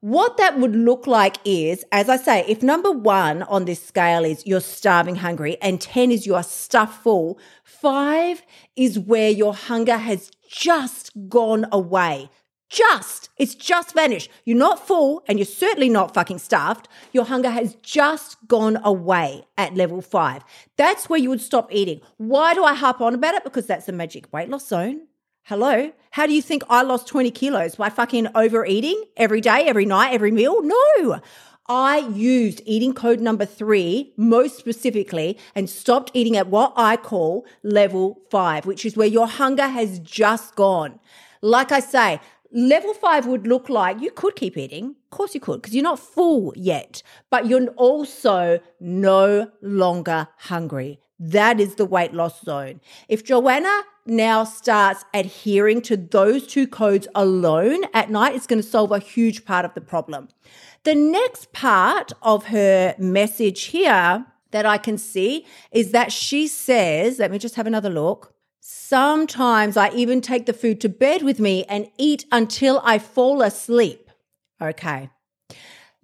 What 0.00 0.36
that 0.36 0.60
would 0.60 0.76
look 0.76 1.08
like 1.08 1.38
is, 1.44 1.84
as 1.90 2.08
I 2.08 2.16
say, 2.16 2.44
if 2.46 2.62
number 2.62 2.92
one 2.92 3.42
on 3.42 3.64
this 3.64 3.84
scale 3.84 4.24
is 4.24 4.46
you're 4.46 4.60
starving 4.60 5.16
hungry 5.16 5.56
and 5.60 5.80
10 5.80 6.12
is 6.12 6.24
you're 6.24 6.44
stuffed 6.44 7.02
full, 7.02 7.38
five 7.64 8.42
is 8.76 8.96
where 8.96 9.28
your 9.28 9.54
hunger 9.54 9.96
has 9.96 10.30
just 10.48 11.10
gone 11.28 11.66
away. 11.72 12.30
Just, 12.68 13.30
it's 13.38 13.54
just 13.54 13.94
vanished. 13.94 14.30
You're 14.44 14.58
not 14.58 14.86
full 14.86 15.22
and 15.26 15.38
you're 15.38 15.46
certainly 15.46 15.88
not 15.88 16.12
fucking 16.12 16.38
stuffed. 16.38 16.86
Your 17.12 17.24
hunger 17.24 17.50
has 17.50 17.76
just 17.82 18.36
gone 18.46 18.78
away 18.84 19.44
at 19.56 19.74
level 19.74 20.02
five. 20.02 20.44
That's 20.76 21.08
where 21.08 21.18
you 21.18 21.30
would 21.30 21.40
stop 21.40 21.72
eating. 21.72 22.02
Why 22.18 22.52
do 22.52 22.64
I 22.64 22.74
harp 22.74 23.00
on 23.00 23.14
about 23.14 23.34
it? 23.34 23.44
Because 23.44 23.66
that's 23.66 23.86
the 23.86 23.92
magic 23.92 24.30
weight 24.32 24.50
loss 24.50 24.68
zone. 24.68 25.06
Hello? 25.44 25.92
How 26.10 26.26
do 26.26 26.34
you 26.34 26.42
think 26.42 26.62
I 26.68 26.82
lost 26.82 27.06
20 27.06 27.30
kilos 27.30 27.76
by 27.76 27.88
fucking 27.88 28.28
overeating 28.34 29.02
every 29.16 29.40
day, 29.40 29.64
every 29.66 29.86
night, 29.86 30.12
every 30.12 30.30
meal? 30.30 30.62
No. 30.62 31.20
I 31.70 31.98
used 31.98 32.60
eating 32.66 32.92
code 32.92 33.20
number 33.20 33.46
three 33.46 34.12
most 34.16 34.58
specifically 34.58 35.38
and 35.54 35.70
stopped 35.70 36.10
eating 36.12 36.36
at 36.36 36.48
what 36.48 36.74
I 36.76 36.96
call 36.98 37.46
level 37.62 38.20
five, 38.30 38.66
which 38.66 38.84
is 38.84 38.94
where 38.96 39.06
your 39.06 39.26
hunger 39.26 39.68
has 39.68 39.98
just 40.00 40.54
gone. 40.54 40.98
Like 41.40 41.70
I 41.70 41.80
say, 41.80 42.20
Level 42.50 42.94
five 42.94 43.26
would 43.26 43.46
look 43.46 43.68
like 43.68 44.00
you 44.00 44.10
could 44.10 44.34
keep 44.34 44.56
eating. 44.56 44.96
Of 45.10 45.10
course 45.10 45.34
you 45.34 45.40
could, 45.40 45.60
because 45.60 45.74
you're 45.74 45.82
not 45.82 45.98
full 45.98 46.54
yet, 46.56 47.02
but 47.30 47.46
you're 47.46 47.68
also 47.76 48.60
no 48.80 49.50
longer 49.60 50.28
hungry. 50.38 50.98
That 51.20 51.60
is 51.60 51.74
the 51.74 51.84
weight 51.84 52.14
loss 52.14 52.42
zone. 52.42 52.80
If 53.08 53.24
Joanna 53.24 53.82
now 54.06 54.44
starts 54.44 55.04
adhering 55.12 55.82
to 55.82 55.96
those 55.96 56.46
two 56.46 56.66
codes 56.66 57.06
alone 57.14 57.84
at 57.92 58.10
night, 58.10 58.34
it's 58.34 58.46
going 58.46 58.62
to 58.62 58.68
solve 58.68 58.92
a 58.92 58.98
huge 58.98 59.44
part 59.44 59.64
of 59.64 59.74
the 59.74 59.80
problem. 59.80 60.28
The 60.84 60.94
next 60.94 61.52
part 61.52 62.12
of 62.22 62.46
her 62.46 62.94
message 62.98 63.64
here 63.64 64.24
that 64.52 64.64
I 64.64 64.78
can 64.78 64.96
see 64.96 65.44
is 65.70 65.90
that 65.90 66.12
she 66.12 66.46
says, 66.46 67.18
let 67.18 67.30
me 67.30 67.38
just 67.38 67.56
have 67.56 67.66
another 67.66 67.90
look. 67.90 68.32
Sometimes 68.70 69.78
I 69.78 69.88
even 69.92 70.20
take 70.20 70.44
the 70.44 70.52
food 70.52 70.78
to 70.82 70.90
bed 70.90 71.22
with 71.22 71.40
me 71.40 71.64
and 71.70 71.90
eat 71.96 72.26
until 72.30 72.82
I 72.84 72.98
fall 72.98 73.40
asleep. 73.40 74.10
Okay. 74.60 75.08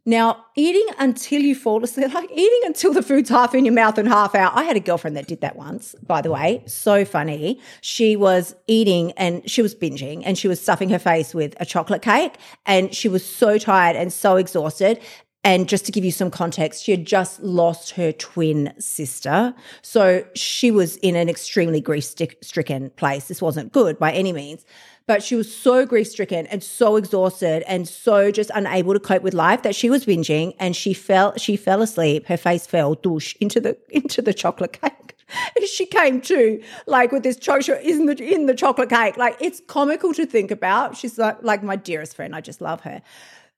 Now, 0.07 0.47
eating 0.55 0.87
until 0.99 1.43
you 1.43 1.55
fall 1.55 1.85
asleep, 1.85 2.15
like 2.15 2.31
eating 2.31 2.61
until 2.65 2.95
the 2.95 3.03
food's 3.03 3.29
half 3.29 3.55
in 3.55 3.67
your 3.67 3.75
mouth 3.75 3.99
and 3.99 4.09
half 4.09 4.35
out. 4.35 4.55
I 4.55 4.65
had 4.65 4.77
a 4.77 4.81
girlfriend 4.81 5.15
that 5.17 5.27
did 5.27 5.43
that 5.43 5.57
once, 5.57 5.95
by 6.07 6.23
the 6.23 6.31
way. 6.31 6.63
So 6.67 7.05
funny. 7.05 7.61
She 7.83 8.17
was 8.17 8.55
eating 8.67 9.13
and 9.13 9.49
she 9.49 9.61
was 9.61 9.75
binging 9.75 10.23
and 10.25 10.39
she 10.39 10.49
was 10.49 10.59
stuffing 10.59 10.89
her 10.89 10.99
face 10.99 11.35
with 11.35 11.55
a 11.61 11.67
chocolate 11.67 12.01
cake 12.01 12.35
and 12.65 12.95
she 12.95 13.11
was 13.11 13.27
so 13.27 13.59
tired 13.59 13.95
and 13.95 14.11
so 14.11 14.37
exhausted 14.37 15.01
And 15.45 15.69
just 15.69 15.85
to 15.85 15.93
give 15.93 16.07
you 16.07 16.11
some 16.11 16.31
context, 16.31 16.83
she 16.83 16.91
had 16.91 17.07
just 17.07 17.41
lost 17.43 17.91
her 17.93 18.13
twin 18.13 18.73
sister. 18.79 19.55
So 19.83 20.25
she 20.35 20.71
was 20.71 20.97
in 20.97 21.17
an 21.17 21.29
extremely 21.29 21.83
grief 21.83 22.05
stricken 22.41 22.91
place. 22.91 23.29
This 23.29 23.43
wasn't 23.43 23.71
good 23.71 23.99
by 23.99 24.11
any 24.13 24.33
means. 24.33 24.65
But 25.07 25.23
she 25.23 25.37
was 25.37 25.55
so 25.55 25.85
grief 25.85 26.09
stricken 26.09 26.47
and 26.47 26.63
so 26.63 26.97
exhausted 26.97 27.63
and 27.69 27.87
so 27.87 28.31
just 28.31 28.51
unable 28.55 28.95
to 28.95 29.01
cope 29.01 29.23
with 29.23 29.35
life 29.35 29.63
that 29.63 29.75
she 29.75 29.91
was 29.91 30.07
binging 30.07 30.55
and 30.59 30.75
she 30.75 30.95
fell 30.95 31.37
she 31.37 31.57
fell 31.57 31.83
asleep. 31.83 32.27
Her 32.27 32.39
face 32.39 32.67
fell 32.67 32.95
douche 32.95 33.35
into 33.39 33.61
the 33.61 33.77
into 33.91 34.23
the 34.23 34.33
chocolate 34.33 34.81
cake. 34.81 35.15
she 35.71 35.85
came 35.85 36.23
to 36.23 36.63
like 36.87 37.13
with 37.13 37.23
this 37.23 37.37
chocolate 37.37 37.83
in 37.83 38.07
the 38.07 38.17
in 38.19 38.47
the 38.47 38.55
chocolate 38.55 38.89
cake. 38.89 39.19
Like 39.19 39.37
it's 39.41 39.61
comical 39.67 40.15
to 40.15 40.25
think 40.25 40.51
about. 40.51 40.97
She's 40.97 41.19
like 41.19 41.43
like 41.43 41.63
my 41.63 41.77
dearest 41.77 42.17
friend. 42.17 42.35
I 42.35 42.41
just 42.41 42.63
love 42.63 42.81
her. 42.83 43.03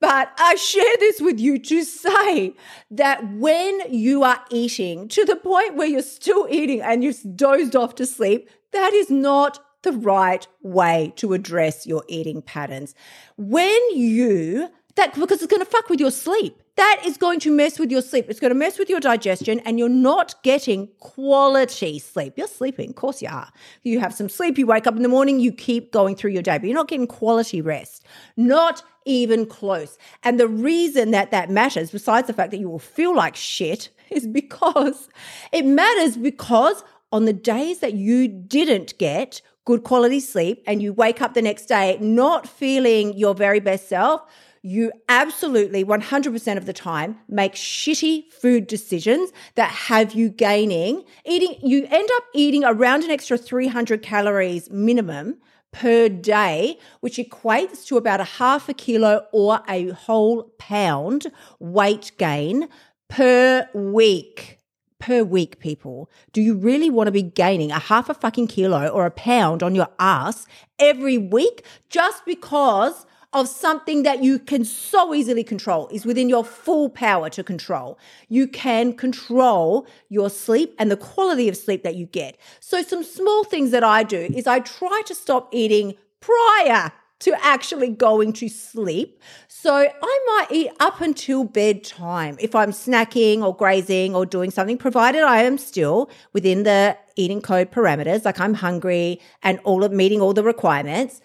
But 0.00 0.33
I 0.38 0.57
share 0.57 0.97
this 0.99 1.21
with 1.21 1.41
you 1.41 1.59
to 1.59 1.83
say 1.83 2.55
that 2.91 3.33
when 3.33 3.81
you 3.91 4.25
are 4.25 4.45
eating 4.50 5.09
to 5.09 5.25
the 5.25 5.37
point 5.37 5.76
where 5.76 5.87
you're 5.87 6.03
still 6.03 6.47
eating 6.50 6.83
and 6.83 7.03
you've 7.03 7.37
dozed 7.37 7.75
off 7.75 7.95
to 7.97 8.07
sleep, 8.07 8.50
that 8.73 8.93
is 8.93 9.11
not 9.11 9.59
the 9.83 9.93
right 9.93 10.47
way 10.62 11.12
to 11.17 11.33
address 11.33 11.87
your 11.87 12.05
eating 12.09 12.43
patterns. 12.43 12.95
When 13.37 13.81
you, 13.97 14.69
that, 14.97 15.15
because 15.15 15.43
it's 15.43 15.50
going 15.50 15.65
to 15.65 15.71
fuck 15.71 15.88
with 15.88 16.00
your 16.00 16.11
sleep. 16.11 16.61
That 16.76 17.03
is 17.07 17.17
going 17.17 17.41
to 17.41 17.50
mess 17.50 17.79
with 17.79 17.91
your 17.91 18.03
sleep. 18.03 18.26
It's 18.29 18.41
going 18.41 18.50
to 18.50 18.59
mess 18.59 18.79
with 18.79 18.91
your 18.91 19.00
digestion, 19.00 19.61
and 19.61 19.79
you're 19.79 19.88
not 19.88 20.35
getting 20.43 20.88
quality 21.00 21.99
sleep. 21.99 22.35
You're 22.37 22.49
sleeping, 22.49 22.91
of 22.91 22.97
course 22.97 23.23
you 23.23 23.29
are. 23.29 23.50
You 23.83 24.00
have 24.00 24.12
some 24.12 24.29
sleep, 24.29 24.59
you 24.59 24.67
wake 24.67 24.87
up 24.87 24.97
in 24.97 25.03
the 25.03 25.09
morning, 25.09 25.41
you 25.41 25.53
keep 25.53 25.91
going 25.93 26.17
through 26.17 26.33
your 26.33 26.43
day, 26.43 26.59
but 26.59 26.67
you're 26.67 26.75
not 26.75 26.88
getting 26.88 27.07
quality 27.07 27.62
rest. 27.62 28.05
Not 28.37 28.83
even 29.07 29.47
close. 29.47 29.97
And 30.23 30.38
the 30.38 30.49
reason 30.49 31.12
that 31.12 31.31
that 31.31 31.49
matters, 31.49 31.91
besides 31.91 32.26
the 32.26 32.35
fact 32.35 32.50
that 32.50 32.59
you 32.59 32.69
will 32.69 32.79
feel 32.79 33.15
like 33.15 33.37
shit, 33.37 33.88
is 34.11 34.26
because 34.26 35.09
it 35.53 35.65
matters 35.65 36.17
because 36.17 36.85
on 37.12 37.25
the 37.25 37.33
days 37.33 37.79
that 37.81 37.95
you 37.95 38.29
didn't 38.29 38.97
get 38.99 39.41
good 39.65 39.83
quality 39.83 40.21
sleep 40.21 40.62
and 40.67 40.81
you 40.83 40.93
wake 40.93 41.21
up 41.21 41.35
the 41.35 41.43
next 41.43 41.67
day 41.67 41.99
not 42.00 42.49
feeling 42.49 43.17
your 43.17 43.35
very 43.35 43.61
best 43.61 43.88
self, 43.88 44.23
you 44.66 44.90
absolutely 45.08 45.85
100% 45.85 46.56
of 46.56 46.66
the 46.66 46.73
time 46.73 47.16
make 47.28 47.54
shitty 47.54 48.30
food 48.32 48.66
decisions 48.66 49.30
that 49.54 49.70
have 49.70 50.12
you 50.12 50.28
gaining 50.28 51.04
eating 51.25 51.54
you 51.62 51.87
end 51.88 52.08
up 52.16 52.25
eating 52.35 52.64
around 52.64 53.04
an 53.04 53.11
extra 53.11 53.38
300 53.38 54.02
calories 54.02 54.68
minimum 54.70 55.37
per 55.73 56.08
day 56.08 56.76
which 57.00 57.16
equates 57.16 57.87
to 57.87 57.96
about 57.96 58.20
a 58.20 58.25
half 58.25 58.68
a 58.68 58.75
kilo 58.75 59.25
or 59.32 59.61
a 59.68 59.90
whole 59.90 60.52
pound 60.58 61.26
weight 61.61 62.11
gain 62.18 62.68
per 63.08 63.68
week 63.73 64.58
per 64.99 65.23
week, 65.23 65.61
people. 65.61 66.11
Do 66.32 66.40
you 66.40 66.56
really 66.56 66.88
want 66.88 67.06
to 67.06 67.12
be 67.12 67.23
gaining 67.23 67.70
a 67.70 67.78
half 67.78 68.08
a 68.08 68.14
fucking 68.14 68.46
kilo 68.46 68.88
or 68.88 69.04
a 69.04 69.11
pound 69.11 69.62
on 69.62 69.75
your 69.75 69.88
ass 69.99 70.46
every 70.78 71.18
week 71.18 71.64
just 71.90 72.25
because 72.25 73.04
of 73.37 73.47
something 73.47 74.02
that 74.02 74.25
you 74.25 74.38
can 74.38 74.64
so 74.64 75.14
easily 75.14 75.45
control 75.45 75.88
is 75.88 76.07
within 76.07 76.26
your 76.26 76.43
full 76.43 76.88
power 76.88 77.28
to 77.28 77.45
control. 77.45 77.99
You 78.31 78.49
can 78.49 78.95
control 78.95 79.87
your 80.09 80.31
sleep 80.31 80.75
and 80.78 80.90
the 80.90 80.97
quality 80.97 81.47
of 81.47 81.55
sleep 81.55 81.83
that 81.83 81.97
you 81.97 82.07
get. 82.07 82.38
So 82.61 82.81
some 82.83 83.05
small 83.05 83.45
things 83.45 83.73
that 83.73 83.85
I 83.85 84.05
do 84.05 84.33
is 84.35 84.47
I 84.47 84.61
try 84.61 85.02
to 85.05 85.14
stop 85.14 85.50
eating 85.52 85.97
prior 86.21 86.93
to 87.19 87.35
actually 87.45 87.88
going 87.88 88.33
to 88.33 88.49
sleep. 88.49 89.21
So 89.49 89.75
I 89.75 89.90
might 90.26 90.47
eat 90.50 90.71
up 90.81 91.02
until 91.02 91.45
bedtime 91.45 92.38
if 92.40 92.55
I'm 92.55 92.71
snacking 92.73 93.43
or 93.43 93.55
grazing 93.55 94.14
or 94.14 94.25
doing 94.25 94.50
something, 94.50 94.78
provided 94.78 95.23
I 95.23 95.43
am 95.43 95.59
still 95.59 96.09
within 96.33 96.62
the 96.62 96.97
eating 97.16 97.43
code 97.43 97.71
parameters, 97.71 98.25
like 98.25 98.40
I'm 98.40 98.55
hungry 98.55 99.21
and 99.43 99.59
all 99.64 99.85
of 99.85 99.93
meeting 99.93 100.23
all 100.23 100.33
the 100.33 100.43
requirements. 100.43 101.21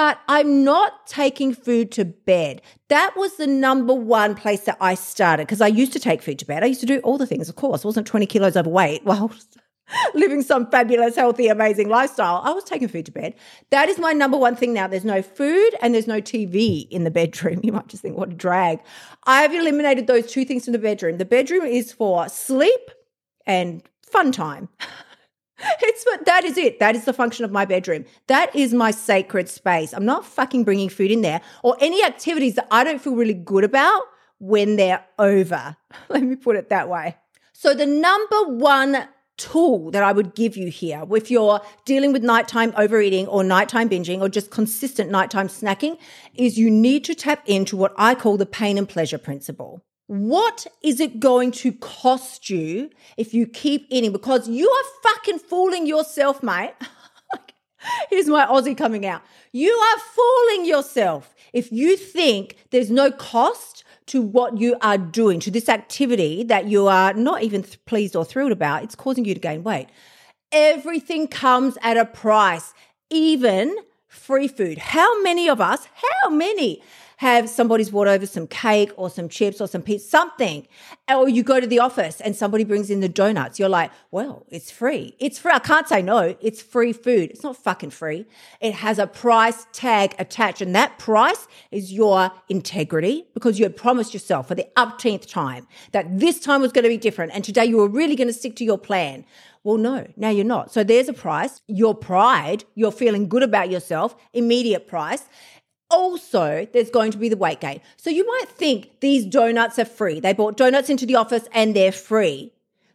But 0.00 0.18
I'm 0.28 0.64
not 0.64 1.06
taking 1.06 1.52
food 1.52 1.92
to 1.92 2.06
bed. 2.06 2.62
That 2.88 3.12
was 3.18 3.36
the 3.36 3.46
number 3.46 3.92
one 3.92 4.34
place 4.34 4.62
that 4.62 4.78
I 4.80 4.94
started 4.94 5.46
because 5.46 5.60
I 5.60 5.66
used 5.66 5.92
to 5.92 6.00
take 6.00 6.22
food 6.22 6.38
to 6.38 6.46
bed. 6.46 6.64
I 6.64 6.68
used 6.68 6.80
to 6.80 6.86
do 6.86 7.00
all 7.00 7.18
the 7.18 7.26
things, 7.26 7.50
of 7.50 7.56
course. 7.56 7.84
I 7.84 7.88
wasn't 7.88 8.06
20 8.06 8.24
kilos 8.24 8.56
overweight. 8.56 9.04
while 9.04 9.30
living 10.14 10.40
some 10.40 10.70
fabulous, 10.70 11.16
healthy, 11.16 11.48
amazing 11.48 11.90
lifestyle. 11.90 12.40
I 12.42 12.52
was 12.52 12.64
taking 12.64 12.88
food 12.88 13.04
to 13.04 13.12
bed. 13.12 13.34
That 13.68 13.90
is 13.90 13.98
my 13.98 14.14
number 14.14 14.38
one 14.38 14.56
thing 14.56 14.72
now. 14.72 14.86
There's 14.86 15.04
no 15.04 15.20
food 15.20 15.74
and 15.82 15.92
there's 15.92 16.06
no 16.06 16.22
TV 16.22 16.88
in 16.88 17.04
the 17.04 17.10
bedroom. 17.10 17.60
You 17.70 17.72
might 17.72 17.88
just 17.88 18.00
think, 18.00 18.16
what 18.16 18.30
a 18.30 18.32
drag. 18.32 18.80
I've 19.26 19.52
eliminated 19.52 20.06
those 20.06 20.32
two 20.32 20.46
things 20.46 20.64
from 20.64 20.72
the 20.72 20.78
bedroom. 20.78 21.18
The 21.18 21.26
bedroom 21.26 21.66
is 21.66 21.92
for 21.92 22.26
sleep 22.30 22.90
and 23.44 23.82
fun 24.00 24.32
time. 24.32 24.70
It's 25.82 26.04
what 26.04 26.24
that 26.26 26.44
is 26.44 26.56
it. 26.56 26.78
That 26.78 26.94
is 26.94 27.04
the 27.04 27.12
function 27.12 27.44
of 27.44 27.50
my 27.50 27.64
bedroom. 27.64 28.04
That 28.26 28.54
is 28.54 28.72
my 28.72 28.90
sacred 28.90 29.48
space. 29.48 29.92
I'm 29.92 30.04
not 30.04 30.24
fucking 30.24 30.64
bringing 30.64 30.88
food 30.88 31.10
in 31.10 31.20
there 31.20 31.40
or 31.62 31.76
any 31.80 32.04
activities 32.04 32.54
that 32.54 32.66
I 32.70 32.84
don't 32.84 33.00
feel 33.00 33.14
really 33.14 33.34
good 33.34 33.64
about 33.64 34.02
when 34.38 34.76
they're 34.76 35.04
over. 35.18 35.76
Let 36.08 36.22
me 36.22 36.36
put 36.36 36.56
it 36.56 36.68
that 36.70 36.88
way. 36.88 37.16
So 37.52 37.74
the 37.74 37.86
number 37.86 38.44
one 38.44 39.08
tool 39.36 39.90
that 39.90 40.02
I 40.02 40.12
would 40.12 40.34
give 40.34 40.56
you 40.56 40.70
here 40.70 41.02
if 41.12 41.30
you're 41.30 41.62
dealing 41.86 42.12
with 42.12 42.22
nighttime 42.22 42.74
overeating 42.76 43.26
or 43.26 43.42
nighttime 43.42 43.88
binging 43.88 44.20
or 44.20 44.28
just 44.28 44.50
consistent 44.50 45.10
nighttime 45.10 45.48
snacking 45.48 45.98
is 46.34 46.58
you 46.58 46.70
need 46.70 47.04
to 47.04 47.14
tap 47.14 47.42
into 47.46 47.74
what 47.76 47.94
I 47.96 48.14
call 48.14 48.36
the 48.36 48.44
pain 48.44 48.76
and 48.76 48.86
pleasure 48.88 49.18
principle. 49.18 49.82
What 50.10 50.66
is 50.82 50.98
it 50.98 51.20
going 51.20 51.52
to 51.52 51.70
cost 51.70 52.50
you 52.50 52.90
if 53.16 53.32
you 53.32 53.46
keep 53.46 53.86
eating? 53.90 54.10
Because 54.10 54.48
you 54.48 54.68
are 54.68 54.84
fucking 55.04 55.38
fooling 55.38 55.86
yourself, 55.86 56.42
mate. 56.42 56.72
Here's 58.10 58.26
my 58.26 58.44
Aussie 58.44 58.76
coming 58.76 59.06
out. 59.06 59.22
You 59.52 59.70
are 59.70 59.98
fooling 60.00 60.66
yourself 60.66 61.32
if 61.52 61.70
you 61.70 61.96
think 61.96 62.56
there's 62.70 62.90
no 62.90 63.12
cost 63.12 63.84
to 64.06 64.20
what 64.20 64.58
you 64.58 64.76
are 64.82 64.98
doing, 64.98 65.38
to 65.38 65.50
this 65.52 65.68
activity 65.68 66.42
that 66.42 66.66
you 66.66 66.88
are 66.88 67.14
not 67.14 67.44
even 67.44 67.62
pleased 67.86 68.16
or 68.16 68.24
thrilled 68.24 68.50
about, 68.50 68.82
it's 68.82 68.96
causing 68.96 69.24
you 69.24 69.34
to 69.34 69.40
gain 69.40 69.62
weight. 69.62 69.86
Everything 70.50 71.28
comes 71.28 71.78
at 71.82 71.96
a 71.96 72.04
price, 72.04 72.74
even 73.10 73.76
free 74.10 74.48
food. 74.48 74.76
How 74.76 75.22
many 75.22 75.48
of 75.48 75.60
us, 75.60 75.86
how 76.22 76.30
many 76.30 76.82
have 77.20 77.50
somebody's 77.50 77.90
brought 77.90 78.08
over 78.08 78.24
some 78.24 78.46
cake 78.46 78.90
or 78.96 79.10
some 79.10 79.28
chips 79.28 79.60
or 79.60 79.68
some 79.68 79.82
pizza, 79.82 80.08
something. 80.08 80.66
Or 81.06 81.28
you 81.28 81.42
go 81.42 81.60
to 81.60 81.66
the 81.66 81.78
office 81.78 82.18
and 82.18 82.34
somebody 82.34 82.64
brings 82.64 82.88
in 82.88 83.00
the 83.00 83.10
donuts. 83.10 83.58
You're 83.58 83.68
like, 83.68 83.90
well, 84.10 84.46
it's 84.48 84.70
free. 84.70 85.14
It's 85.18 85.38
free. 85.38 85.52
I 85.52 85.58
can't 85.58 85.86
say 85.86 86.00
no. 86.00 86.34
It's 86.40 86.62
free 86.62 86.94
food. 86.94 87.30
It's 87.30 87.42
not 87.42 87.58
fucking 87.58 87.90
free. 87.90 88.24
It 88.62 88.72
has 88.72 88.98
a 88.98 89.06
price 89.06 89.66
tag 89.74 90.14
attached. 90.18 90.62
And 90.62 90.74
that 90.74 90.98
price 90.98 91.46
is 91.70 91.92
your 91.92 92.30
integrity 92.48 93.26
because 93.34 93.58
you 93.58 93.66
had 93.66 93.76
promised 93.76 94.14
yourself 94.14 94.48
for 94.48 94.54
the 94.54 94.66
upteenth 94.78 95.28
time 95.28 95.66
that 95.92 96.20
this 96.20 96.40
time 96.40 96.62
was 96.62 96.72
going 96.72 96.84
to 96.84 96.88
be 96.88 96.96
different. 96.96 97.32
And 97.34 97.44
today 97.44 97.66
you 97.66 97.76
were 97.76 97.88
really 97.88 98.16
going 98.16 98.28
to 98.28 98.32
stick 98.32 98.56
to 98.56 98.64
your 98.64 98.78
plan. 98.78 99.26
Well, 99.62 99.76
no, 99.76 100.06
now 100.16 100.30
you're 100.30 100.44
not. 100.44 100.72
So 100.72 100.82
there's 100.82 101.08
a 101.08 101.12
price. 101.12 101.60
Your 101.66 101.94
pride, 101.94 102.64
you're 102.74 102.92
feeling 102.92 103.28
good 103.28 103.42
about 103.42 103.70
yourself, 103.70 104.16
immediate 104.32 104.86
price 104.86 105.28
also 105.90 106.66
there's 106.72 106.90
going 106.90 107.10
to 107.12 107.18
be 107.18 107.28
the 107.28 107.36
weight 107.36 107.60
gain. 107.60 107.80
So 107.96 108.08
you 108.08 108.26
might 108.26 108.48
think 108.48 109.00
these 109.00 109.26
donuts 109.26 109.78
are 109.78 109.84
free. 109.84 110.20
They 110.20 110.32
bought 110.32 110.56
donuts 110.56 110.88
into 110.88 111.04
the 111.04 111.16
office 111.16 111.46
and 111.52 111.74
they're 111.74 111.92
free. 111.92 112.52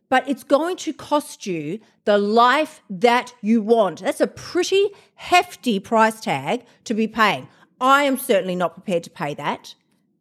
But 0.10 0.28
it's 0.30 0.44
going 0.44 0.78
to 0.78 0.94
cost 0.94 1.46
you 1.46 1.80
the 2.06 2.18
life 2.18 2.82
that 2.90 3.34
you 3.42 3.62
want. 3.62 4.02
That's 4.02 4.22
a 4.22 4.28
pretty 4.28 4.90
hefty 5.16 5.80
price 5.80 6.22
tag 6.22 6.64
to 6.86 6.94
be 6.94 7.08
paying. 7.08 7.48
I 7.82 8.04
am 8.04 8.18
certainly 8.18 8.56
not 8.56 8.76
prepared 8.76 9.04
to 9.04 9.10
pay 9.10 9.34
that. 9.34 9.76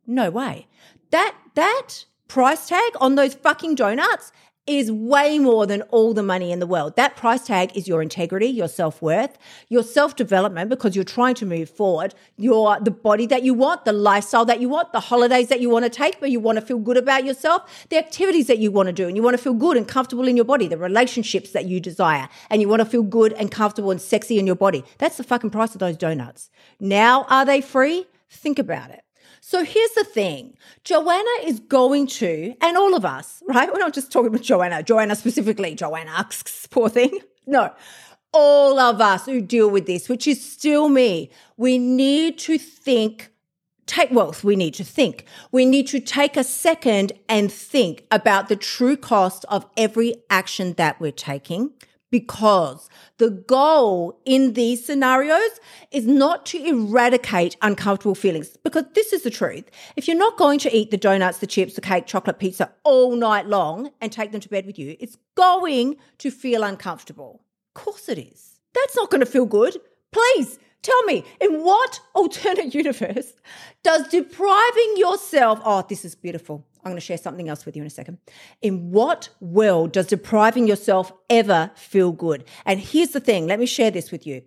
No 0.06 0.30
way. 0.30 0.66
That 1.10 1.36
that 1.54 2.06
price 2.28 2.68
tag 2.68 2.92
on 3.00 3.14
those 3.14 3.34
fucking 3.34 3.76
donuts 3.76 4.32
is 4.66 4.90
way 4.90 5.38
more 5.38 5.66
than 5.66 5.82
all 5.82 6.14
the 6.14 6.22
money 6.22 6.50
in 6.50 6.58
the 6.58 6.66
world. 6.66 6.96
That 6.96 7.16
price 7.16 7.46
tag 7.46 7.76
is 7.76 7.86
your 7.86 8.00
integrity, 8.00 8.46
your 8.46 8.68
self-worth, 8.68 9.36
your 9.68 9.82
self-development 9.82 10.70
because 10.70 10.94
you're 10.94 11.04
trying 11.04 11.34
to 11.36 11.46
move 11.46 11.68
forward, 11.68 12.14
your 12.36 12.80
the 12.80 12.90
body 12.90 13.26
that 13.26 13.42
you 13.42 13.52
want, 13.52 13.84
the 13.84 13.92
lifestyle 13.92 14.44
that 14.46 14.60
you 14.60 14.68
want, 14.68 14.92
the 14.92 15.00
holidays 15.00 15.48
that 15.48 15.60
you 15.60 15.68
want 15.68 15.84
to 15.84 15.90
take 15.90 16.18
but 16.18 16.30
you 16.30 16.40
want 16.40 16.58
to 16.58 16.64
feel 16.64 16.78
good 16.78 16.96
about 16.96 17.24
yourself, 17.24 17.86
the 17.90 17.98
activities 17.98 18.46
that 18.46 18.58
you 18.58 18.70
want 18.70 18.86
to 18.86 18.92
do 18.92 19.06
and 19.06 19.16
you 19.16 19.22
want 19.22 19.36
to 19.36 19.42
feel 19.42 19.54
good 19.54 19.76
and 19.76 19.86
comfortable 19.86 20.26
in 20.26 20.36
your 20.36 20.46
body, 20.46 20.66
the 20.66 20.78
relationships 20.78 21.50
that 21.50 21.66
you 21.66 21.78
desire 21.78 22.28
and 22.48 22.62
you 22.62 22.68
want 22.68 22.80
to 22.80 22.86
feel 22.86 23.02
good 23.02 23.34
and 23.34 23.50
comfortable 23.50 23.90
and 23.90 24.00
sexy 24.00 24.38
in 24.38 24.46
your 24.46 24.56
body. 24.56 24.82
That's 24.98 25.18
the 25.18 25.24
fucking 25.24 25.50
price 25.50 25.74
of 25.74 25.80
those 25.80 25.96
donuts. 25.96 26.48
Now 26.80 27.24
are 27.28 27.44
they 27.44 27.60
free? 27.60 28.06
Think 28.30 28.58
about 28.58 28.90
it. 28.90 29.03
So 29.46 29.62
here's 29.62 29.90
the 29.90 30.04
thing 30.04 30.56
Joanna 30.84 31.30
is 31.44 31.60
going 31.60 32.06
to, 32.06 32.54
and 32.62 32.78
all 32.78 32.94
of 32.94 33.04
us, 33.04 33.42
right? 33.46 33.70
We're 33.70 33.78
not 33.78 33.92
just 33.92 34.10
talking 34.10 34.28
about 34.28 34.40
Joanna, 34.40 34.82
Joanna 34.82 35.14
specifically, 35.14 35.74
Joanna, 35.74 36.12
asks, 36.12 36.66
poor 36.66 36.88
thing. 36.88 37.20
No, 37.46 37.74
all 38.32 38.80
of 38.80 39.02
us 39.02 39.26
who 39.26 39.42
deal 39.42 39.68
with 39.68 39.84
this, 39.84 40.08
which 40.08 40.26
is 40.26 40.42
still 40.42 40.88
me, 40.88 41.30
we 41.58 41.76
need 41.76 42.38
to 42.38 42.56
think 42.56 43.30
take 43.84 44.10
wealth, 44.10 44.42
we 44.42 44.56
need 44.56 44.72
to 44.74 44.84
think. 44.84 45.26
We 45.52 45.66
need 45.66 45.88
to 45.88 46.00
take 46.00 46.38
a 46.38 46.42
second 46.42 47.12
and 47.28 47.52
think 47.52 48.06
about 48.10 48.48
the 48.48 48.56
true 48.56 48.96
cost 48.96 49.44
of 49.50 49.66
every 49.76 50.14
action 50.30 50.72
that 50.78 50.98
we're 50.98 51.12
taking 51.12 51.74
because 52.10 52.88
the 53.18 53.30
goal 53.30 54.20
in 54.24 54.52
these 54.52 54.84
scenarios 54.84 55.60
is 55.90 56.06
not 56.06 56.46
to 56.46 56.64
eradicate 56.64 57.56
uncomfortable 57.62 58.14
feelings 58.14 58.56
because 58.62 58.84
this 58.94 59.12
is 59.12 59.22
the 59.22 59.30
truth. 59.30 59.64
If 59.96 60.06
you're 60.06 60.16
not 60.16 60.36
going 60.36 60.58
to 60.60 60.74
eat 60.74 60.90
the 60.90 60.96
donuts, 60.96 61.38
the 61.38 61.46
chips, 61.46 61.74
the 61.74 61.80
cake, 61.80 62.06
chocolate, 62.06 62.38
pizza 62.38 62.70
all 62.84 63.16
night 63.16 63.46
long 63.46 63.90
and 64.00 64.12
take 64.12 64.32
them 64.32 64.40
to 64.40 64.48
bed 64.48 64.66
with 64.66 64.78
you, 64.78 64.96
it's 65.00 65.16
going 65.34 65.96
to 66.18 66.30
feel 66.30 66.62
uncomfortable. 66.62 67.42
Of 67.74 67.82
course 67.82 68.08
it 68.08 68.18
is. 68.18 68.60
That's 68.74 68.96
not 68.96 69.10
going 69.10 69.20
to 69.20 69.26
feel 69.26 69.46
good. 69.46 69.76
Please 70.12 70.58
Tell 70.84 71.02
me, 71.04 71.24
in 71.40 71.64
what 71.64 71.98
alternate 72.14 72.74
universe 72.82 73.32
does 73.82 74.06
depriving 74.08 74.94
yourself, 74.96 75.58
oh, 75.64 75.84
this 75.88 76.04
is 76.04 76.14
beautiful. 76.14 76.66
I'm 76.84 76.90
going 76.90 76.96
to 76.96 77.00
share 77.00 77.16
something 77.16 77.48
else 77.48 77.64
with 77.64 77.74
you 77.74 77.82
in 77.82 77.86
a 77.86 77.90
second. 77.90 78.18
In 78.60 78.90
what 78.90 79.30
world 79.40 79.92
does 79.92 80.06
depriving 80.06 80.68
yourself 80.68 81.10
ever 81.30 81.70
feel 81.74 82.12
good? 82.12 82.44
And 82.66 82.78
here's 82.78 83.10
the 83.12 83.20
thing 83.20 83.46
let 83.46 83.58
me 83.58 83.64
share 83.64 83.90
this 83.90 84.12
with 84.12 84.26
you. 84.26 84.42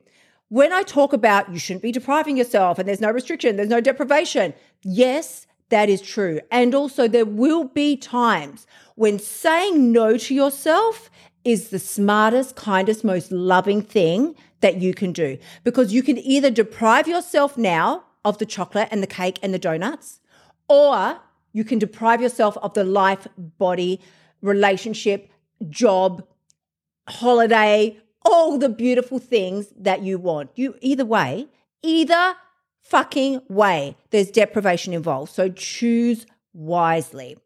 When 0.49 0.71
I 0.71 0.83
talk 0.83 1.11
about 1.11 1.51
you 1.51 1.57
shouldn't 1.57 1.81
be 1.81 1.91
depriving 1.91 2.37
yourself 2.37 2.77
and 2.77 2.87
there's 2.87 3.01
no 3.01 3.11
restriction, 3.11 3.55
there's 3.55 3.67
no 3.67 3.81
deprivation, 3.81 4.53
yes, 4.83 5.47
that 5.69 5.89
is 5.89 6.01
true. 6.01 6.39
And 6.51 6.75
also, 6.75 7.07
there 7.07 7.25
will 7.25 7.63
be 7.63 7.97
times 7.97 8.67
when 8.93 9.17
saying 9.17 9.91
no 9.91 10.17
to 10.17 10.35
yourself 10.35 11.09
is 11.47 11.69
the 11.69 11.79
smartest, 11.79 12.57
kindest, 12.57 13.05
most 13.05 13.31
loving 13.31 13.81
thing 13.81 14.35
that 14.59 14.81
you 14.81 14.93
can 14.93 15.13
do 15.13 15.37
because 15.63 15.93
you 15.93 16.03
can 16.03 16.17
either 16.17 16.51
deprive 16.51 17.07
yourself 17.07 17.57
now 17.57 18.03
of 18.25 18.37
the 18.37 18.45
chocolate 18.45 18.89
and 18.91 19.01
the 19.01 19.07
cake 19.07 19.39
and 19.41 19.53
the 19.53 19.57
donuts, 19.57 20.19
or 20.67 21.21
you 21.53 21.63
can 21.63 21.79
deprive 21.79 22.21
yourself 22.21 22.57
of 22.57 22.73
the 22.73 22.83
life, 22.83 23.29
body, 23.37 24.01
relationship, 24.41 25.31
job, 25.69 26.21
holiday, 27.07 27.97
all 28.25 28.57
the 28.57 28.67
beautiful 28.67 29.17
things 29.17 29.67
that 29.77 30.01
you 30.01 30.17
want. 30.17 30.49
You 30.55 30.75
either 30.81 31.05
way, 31.05 31.47
either 31.81 32.35
fucking 32.81 33.39
way, 33.47 33.95
there's 34.09 34.31
deprivation 34.31 34.91
involved. 34.91 35.31
So 35.31 35.47
choose 35.47 36.25
wisely. 36.51 37.37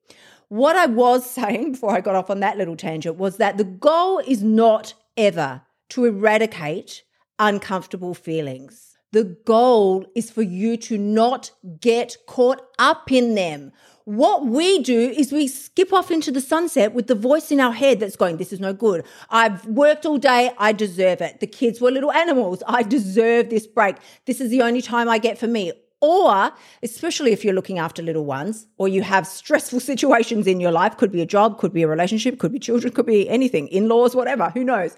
What 0.52 0.76
I 0.76 0.86
was 0.86 1.30
saying 1.30 1.72
before 1.72 1.96
I 1.96 2.02
got 2.02 2.16
off 2.16 2.30
on 2.30 2.42
that 2.42 2.58
little 2.58 2.76
tangent 2.76 3.16
was 3.16 3.38
that 3.38 3.58
the 3.58 3.64
goal 3.64 4.20
is 4.20 4.44
not 4.44 4.94
ever 5.16 5.62
to 5.92 6.04
eradicate 6.04 7.04
uncomfortable 7.40 8.14
feelings. 8.14 8.98
The 9.14 9.38
goal 9.46 10.06
is 10.14 10.30
for 10.30 10.42
you 10.42 10.76
to 10.76 10.98
not 10.98 11.52
get 11.80 12.18
caught 12.28 12.62
up 12.78 13.10
in 13.14 13.36
them. 13.36 13.72
What 14.04 14.46
we 14.46 14.80
do 14.80 15.00
is 15.00 15.32
we 15.32 15.48
skip 15.48 15.94
off 15.94 16.12
into 16.12 16.34
the 16.34 16.42
sunset 16.42 16.94
with 16.94 17.08
the 17.08 17.16
voice 17.16 17.50
in 17.50 17.62
our 17.62 17.72
head 17.72 18.02
that's 18.02 18.18
going, 18.18 18.36
This 18.36 18.52
is 18.52 18.60
no 18.60 18.74
good. 18.74 19.06
I've 19.30 19.66
worked 19.68 20.06
all 20.06 20.18
day. 20.18 20.52
I 20.58 20.74
deserve 20.74 21.22
it. 21.22 21.40
The 21.40 21.48
kids 21.48 21.80
were 21.80 21.92
little 21.92 22.12
animals. 22.12 22.62
I 22.68 22.84
deserve 22.84 23.50
this 23.50 23.68
break. 23.68 23.96
This 24.26 24.42
is 24.42 24.50
the 24.50 24.64
only 24.64 24.82
time 24.82 25.08
I 25.08 25.18
get 25.18 25.38
for 25.38 25.48
me. 25.48 25.72
Or, 26.02 26.52
especially 26.82 27.32
if 27.32 27.46
you're 27.46 27.54
looking 27.54 27.78
after 27.78 28.02
little 28.02 28.26
ones 28.26 28.68
or 28.78 28.88
you 28.88 29.04
have 29.04 29.28
stressful 29.28 29.80
situations 29.92 30.48
in 30.48 30.60
your 30.60 30.72
life, 30.72 30.98
could 30.98 31.12
be 31.12 31.22
a 31.22 31.26
job, 31.26 31.60
could 31.60 31.74
be 31.74 31.84
a 31.84 31.88
relationship, 31.88 32.40
could 32.40 32.52
be 32.52 32.60
children, 32.60 32.92
could 32.92 33.06
be 33.06 33.30
anything, 33.30 33.68
in 33.68 33.88
laws, 33.88 34.16
whatever, 34.16 34.50
who 34.50 34.64
knows 34.64 34.98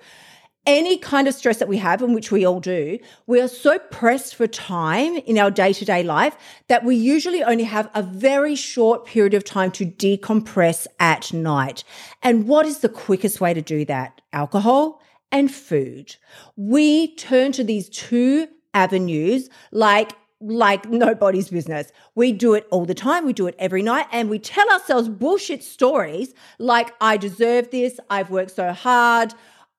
any 0.66 0.98
kind 0.98 1.28
of 1.28 1.34
stress 1.34 1.58
that 1.58 1.68
we 1.68 1.78
have, 1.78 2.02
and 2.02 2.16
which 2.16 2.32
we 2.32 2.46
all 2.46 2.60
do, 2.60 2.98
we 3.28 3.42
are 3.42 3.48
so 3.48 3.80
pressed 3.80 4.36
for 4.36 4.48
time 4.48 5.18
in 5.18 5.38
our 5.38 5.52
day 5.52 5.74
to 5.74 5.86
day 5.86 6.04
life 6.04 6.38
that 6.68 6.86
we 6.86 6.96
usually 6.96 7.44
only 7.44 7.66
have 7.66 7.90
a 7.94 8.02
very 8.02 8.56
short 8.56 9.06
period 9.06 9.34
of 9.34 9.44
time 9.44 9.72
to 9.72 9.86
decompress 9.86 10.88
at 11.00 11.34
night. 11.34 11.84
And 12.22 12.48
what 12.48 12.66
is 12.66 12.80
the 12.80 12.90
quickest 12.90 13.42
way 13.42 13.54
to 13.54 13.62
do 13.62 13.84
that? 13.86 14.22
Alcohol 14.32 15.02
and 15.32 15.54
food. 15.54 16.16
We 16.56 17.16
turn 17.16 17.52
to 17.54 17.64
these 17.64 17.90
two 17.90 18.48
avenues 18.74 19.50
like 19.72 20.14
like 20.44 20.90
nobody's 20.90 21.50
business. 21.50 21.92
We 22.16 22.32
do 22.32 22.54
it 22.54 22.68
all 22.72 22.86
the 22.86 22.94
time. 22.94 23.26
We 23.26 23.34
do 23.34 23.48
it 23.48 23.56
every 23.58 23.82
night 23.82 24.08
and 24.12 24.30
we 24.30 24.40
tell 24.40 24.70
ourselves 24.70 25.10
bullshit 25.10 25.64
stories 25.64 26.34
like, 26.60 26.94
I 27.00 27.18
deserve 27.18 27.72
this. 27.72 28.00
I've 28.10 28.30
worked 28.30 28.52
so 28.52 28.74
hard. 28.74 29.34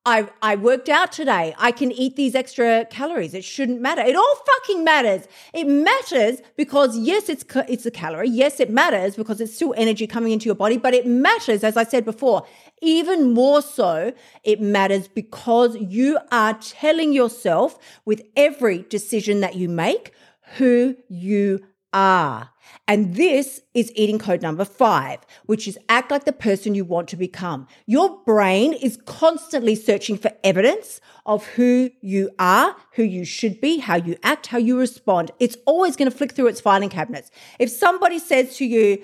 I, 0.06 0.28
I 0.42 0.56
worked 0.56 0.90
out 0.90 1.12
today. 1.12 1.54
I 1.56 1.72
can 1.72 1.90
eat 1.90 2.14
these 2.14 2.34
extra 2.34 2.84
calories. 2.90 3.32
It 3.32 3.42
shouldn't 3.42 3.80
matter. 3.80 4.02
It 4.02 4.14
all 4.14 4.36
fucking 4.46 4.84
matters. 4.84 5.26
It 5.54 5.66
matters 5.66 6.42
because 6.56 6.98
yes, 6.98 7.30
it's, 7.30 7.42
it's 7.68 7.86
a 7.86 7.90
calorie. 7.90 8.28
Yes, 8.28 8.60
it 8.60 8.68
matters 8.68 9.16
because 9.16 9.40
it's 9.40 9.54
still 9.54 9.72
energy 9.78 10.06
coming 10.06 10.32
into 10.32 10.44
your 10.44 10.56
body, 10.56 10.76
but 10.76 10.92
it 10.92 11.06
matters, 11.06 11.64
as 11.64 11.78
I 11.78 11.84
said 11.84 12.04
before, 12.04 12.46
even 12.82 13.32
more 13.32 13.62
so, 13.62 14.12
it 14.42 14.60
matters 14.60 15.08
because 15.08 15.74
you 15.76 16.18
are 16.30 16.52
telling 16.60 17.14
yourself 17.14 17.78
with 18.04 18.20
every 18.36 18.82
decision 18.82 19.40
that 19.40 19.54
you 19.54 19.70
make 19.70 20.12
who 20.56 20.96
you 21.08 21.60
are. 21.92 22.50
And 22.88 23.14
this 23.14 23.60
is 23.72 23.92
eating 23.94 24.18
code 24.18 24.42
number 24.42 24.64
five, 24.64 25.20
which 25.46 25.68
is 25.68 25.78
act 25.88 26.10
like 26.10 26.24
the 26.24 26.32
person 26.32 26.74
you 26.74 26.84
want 26.84 27.08
to 27.08 27.16
become. 27.16 27.66
Your 27.86 28.22
brain 28.24 28.72
is 28.74 28.98
constantly 29.06 29.74
searching 29.74 30.18
for 30.18 30.32
evidence 30.42 31.00
of 31.24 31.46
who 31.46 31.90
you 32.00 32.30
are, 32.38 32.76
who 32.94 33.02
you 33.02 33.24
should 33.24 33.60
be, 33.60 33.78
how 33.78 33.96
you 33.96 34.16
act, 34.22 34.48
how 34.48 34.58
you 34.58 34.78
respond. 34.78 35.30
It's 35.40 35.56
always 35.66 35.96
going 35.96 36.10
to 36.10 36.16
flick 36.16 36.32
through 36.32 36.48
its 36.48 36.60
filing 36.60 36.90
cabinets. 36.90 37.30
If 37.58 37.70
somebody 37.70 38.18
says 38.18 38.56
to 38.56 38.66
you, 38.66 39.02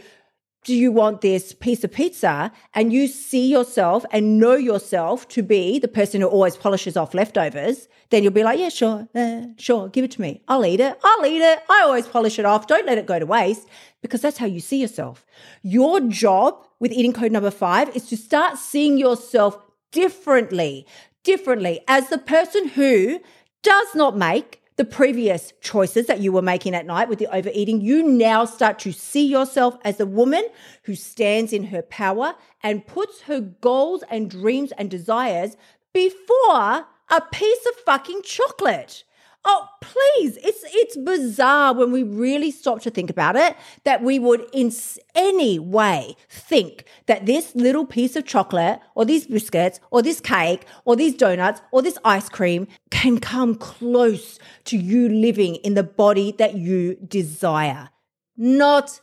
do 0.65 0.75
you 0.75 0.93
want 0.93 1.23
this 1.23 1.55
piece 1.55 1.85
of 1.85 1.93
pizza? 1.93 2.53
And 2.75 2.93
you 2.93 3.07
see 3.07 3.51
yourself 3.51 4.05
and 4.11 4.39
know 4.39 4.55
yourself 4.55 5.27
to 5.29 5.43
be 5.43 5.79
the 5.79 5.89
person 5.89 6.21
who 6.21 6.27
always 6.27 6.57
polishes 6.57 6.97
off 6.97 7.15
leftovers, 7.15 7.89
then 8.11 8.23
you'll 8.23 8.33
be 8.33 8.45
like, 8.45 8.59
yeah, 8.59 8.69
sure, 8.69 9.09
uh, 9.15 9.43
sure, 9.57 9.89
give 9.89 10.05
it 10.05 10.11
to 10.13 10.21
me. 10.21 10.43
I'll 10.49 10.67
eat 10.67 10.81
it. 10.81 10.99
I'll 11.03 11.27
eat 11.27 11.41
it. 11.41 11.61
I 11.69 11.83
always 11.83 12.07
polish 12.07 12.39
it 12.39 12.45
off. 12.45 12.67
Don't 12.67 12.87
let 12.87 12.99
it 12.99 13.07
go 13.07 13.19
to 13.19 13.27
waste 13.27 13.67
because 14.03 14.21
that's 14.21 14.39
how 14.39 14.47
you 14.47 14.61
see 14.61 14.81
yourself. 14.81 15.25
Your 15.63 16.01
job 16.01 16.67
with 16.79 16.93
eating 16.93 17.13
code 17.13 17.33
number 17.33 17.51
five 17.51 17.95
is 17.97 18.09
to 18.09 18.17
start 18.17 18.59
seeing 18.59 18.99
yourself 18.99 19.59
differently, 19.93 20.87
differently 21.25 21.81
as 21.89 22.09
the 22.09 22.19
person 22.19 22.69
who 22.69 23.21
does 23.63 23.89
not 23.95 24.17
make 24.17 24.60
the 24.81 24.85
previous 24.87 25.53
choices 25.61 26.07
that 26.07 26.21
you 26.21 26.33
were 26.33 26.41
making 26.41 26.75
at 26.75 26.87
night 26.87 27.07
with 27.07 27.19
the 27.19 27.27
overeating, 27.27 27.83
you 27.83 28.03
now 28.03 28.47
start 28.47 28.79
to 28.79 28.91
see 28.93 29.27
yourself 29.27 29.77
as 29.85 30.01
a 30.01 30.07
woman 30.07 30.43
who 30.85 30.95
stands 30.95 31.53
in 31.53 31.65
her 31.65 31.83
power 31.83 32.35
and 32.63 32.87
puts 32.87 33.21
her 33.21 33.43
goals 33.43 34.03
and 34.11 34.31
dreams 34.31 34.73
and 34.79 34.91
desires 34.91 35.59
before 35.93 36.87
a 37.11 37.21
piece 37.31 37.67
of 37.67 37.75
fucking 37.85 38.23
chocolate. 38.23 39.05
Oh, 39.45 39.67
please. 39.81 40.37
It's 40.43 40.63
it's 40.67 40.97
bizarre 40.99 41.73
when 41.75 41.93
we 41.93 42.03
really 42.03 42.51
stop 42.51 42.83
to 42.83 42.91
think 42.91 43.09
about 43.09 43.37
it 43.37 43.57
that 43.85 44.03
we 44.03 44.19
would 44.19 44.47
in 44.53 44.71
any 45.15 45.59
way 45.59 46.15
think 46.29 46.85
that 47.07 47.25
this 47.25 47.55
little 47.55 47.87
piece 47.87 48.17
of 48.17 48.27
chocolate 48.27 48.81
or 48.95 49.07
these 49.07 49.27
biscuits 49.27 49.81
or 49.91 50.03
this 50.03 50.21
cake 50.21 50.67
or 50.85 50.95
these 50.95 51.15
donuts 51.15 51.63
or 51.73 51.81
this 51.81 51.97
ice 52.05 52.29
cream 52.29 52.69
can 52.91 53.19
come 53.19 53.55
close 53.55 54.39
to 54.65 54.77
you 54.77 55.09
living 55.09 55.55
in 55.57 55.73
the 55.73 55.85
body 55.85 56.33
that 56.39 56.55
you 56.55 56.97
desire. 56.97 57.89
Not 58.37 59.01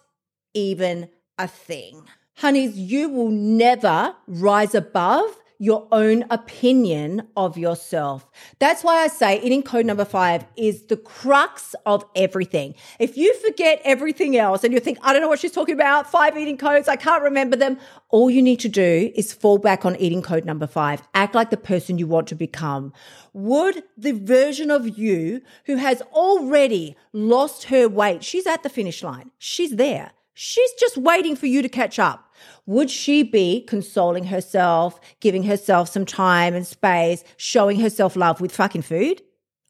even 0.54 1.10
a 1.40 1.48
thing. 1.48 2.04
Honeys, 2.36 2.78
you 2.78 3.10
will 3.10 3.32
never 3.32 4.16
rise 4.28 4.76
above 4.76 5.36
your 5.60 5.88
own 5.92 6.26
opinion 6.30 7.28
of 7.36 7.58
yourself. 7.58 8.30
That's 8.60 8.84
why 8.84 9.04
I 9.04 9.08
say 9.08 9.42
eating 9.42 9.64
code 9.64 9.86
number 9.86 10.06
five 10.06 10.46
is 10.56 10.84
the 10.84 10.98
crux 10.98 11.76
of 11.86 12.06
everything. 12.16 12.76
If 13.00 13.18
you 13.18 13.34
forget 13.40 13.82
everything 13.84 14.38
else 14.38 14.64
and 14.64 14.74
you 14.74 14.80
think, 14.80 15.00
I 15.02 15.14
don't 15.14 15.22
know 15.22 15.28
what 15.28 15.40
she's 15.40 15.52
talking 15.52 15.76
about, 15.76 16.10
five 16.12 16.38
eating 16.38 16.58
codes, 16.58 16.88
I 16.88 16.96
can't 16.96 17.24
remember 17.24 17.56
them, 17.56 17.78
all 18.10 18.30
you 18.30 18.42
need 18.42 18.60
to 18.62 18.70
do 18.70 19.12
is 19.16 19.34
fall 19.34 19.58
back 19.58 19.86
on 19.86 19.96
eating 19.98 20.22
code 20.22 20.46
number 20.46 20.68
five. 20.68 21.02
Act 21.14 21.36
like 21.36 21.50
the 21.50 21.58
person 21.58 21.98
you 21.98 22.08
want 22.08 22.28
to 22.28 22.36
become. 22.36 22.94
Would 23.34 23.84
the 23.98 24.14
version 24.14 24.72
of 24.72 24.98
you 24.98 25.42
who 25.66 25.76
has 25.76 26.02
already 26.14 26.96
lost 27.14 27.66
her 27.66 27.90
weight, 27.90 28.24
she's 28.24 28.48
at 28.48 28.64
the 28.64 28.70
finish 28.70 29.04
line, 29.04 29.32
she's 29.38 29.76
there. 29.76 30.12
She's 30.40 30.72
just 30.74 30.98
waiting 30.98 31.36
for 31.36 31.48
you 31.48 31.64
to 31.64 31.70
catch 31.70 31.98
up. 31.98 32.27
Would 32.66 32.90
she 32.90 33.24
be 33.24 33.62
consoling 33.62 34.26
herself, 34.26 35.00
giving 35.20 35.44
herself 35.44 35.90
some 35.90 36.06
time 36.06 36.54
and 36.54 36.66
space, 36.66 37.24
showing 37.38 37.80
herself 37.80 38.16
love 38.16 38.42
with 38.42 38.56
fucking 38.56 38.82
food? 38.82 39.22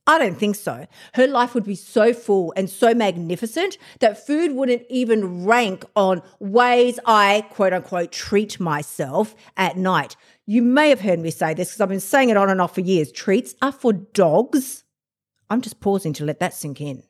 I 0.08 0.18
don't 0.18 0.38
think 0.38 0.56
so. 0.56 0.88
Her 1.16 1.28
life 1.28 1.54
would 1.54 1.66
be 1.66 1.76
so 1.76 2.14
full 2.14 2.54
and 2.56 2.70
so 2.70 2.94
magnificent 2.94 3.78
that 4.00 4.26
food 4.26 4.54
wouldn't 4.54 4.84
even 4.90 5.44
rank 5.46 5.84
on 5.98 6.22
ways 6.40 6.98
I 7.06 7.46
quote 7.52 7.74
unquote 7.74 8.14
treat 8.14 8.58
myself 8.58 9.36
at 9.58 9.76
night. 9.76 10.16
You 10.46 10.62
may 10.62 10.88
have 10.90 11.02
heard 11.02 11.20
me 11.20 11.30
say 11.30 11.54
this 11.54 11.70
because 11.70 11.82
I've 11.82 11.90
been 11.90 12.00
saying 12.00 12.30
it 12.30 12.38
on 12.38 12.50
and 12.50 12.62
off 12.62 12.76
for 12.76 12.82
years. 12.82 13.12
Treats 13.12 13.54
are 13.62 13.74
for 13.74 13.92
dogs. 13.92 14.86
I'm 15.50 15.62
just 15.62 15.82
pausing 15.82 16.14
to 16.14 16.26
let 16.26 16.40
that 16.40 16.54
sink 16.54 16.80
in. 16.80 17.04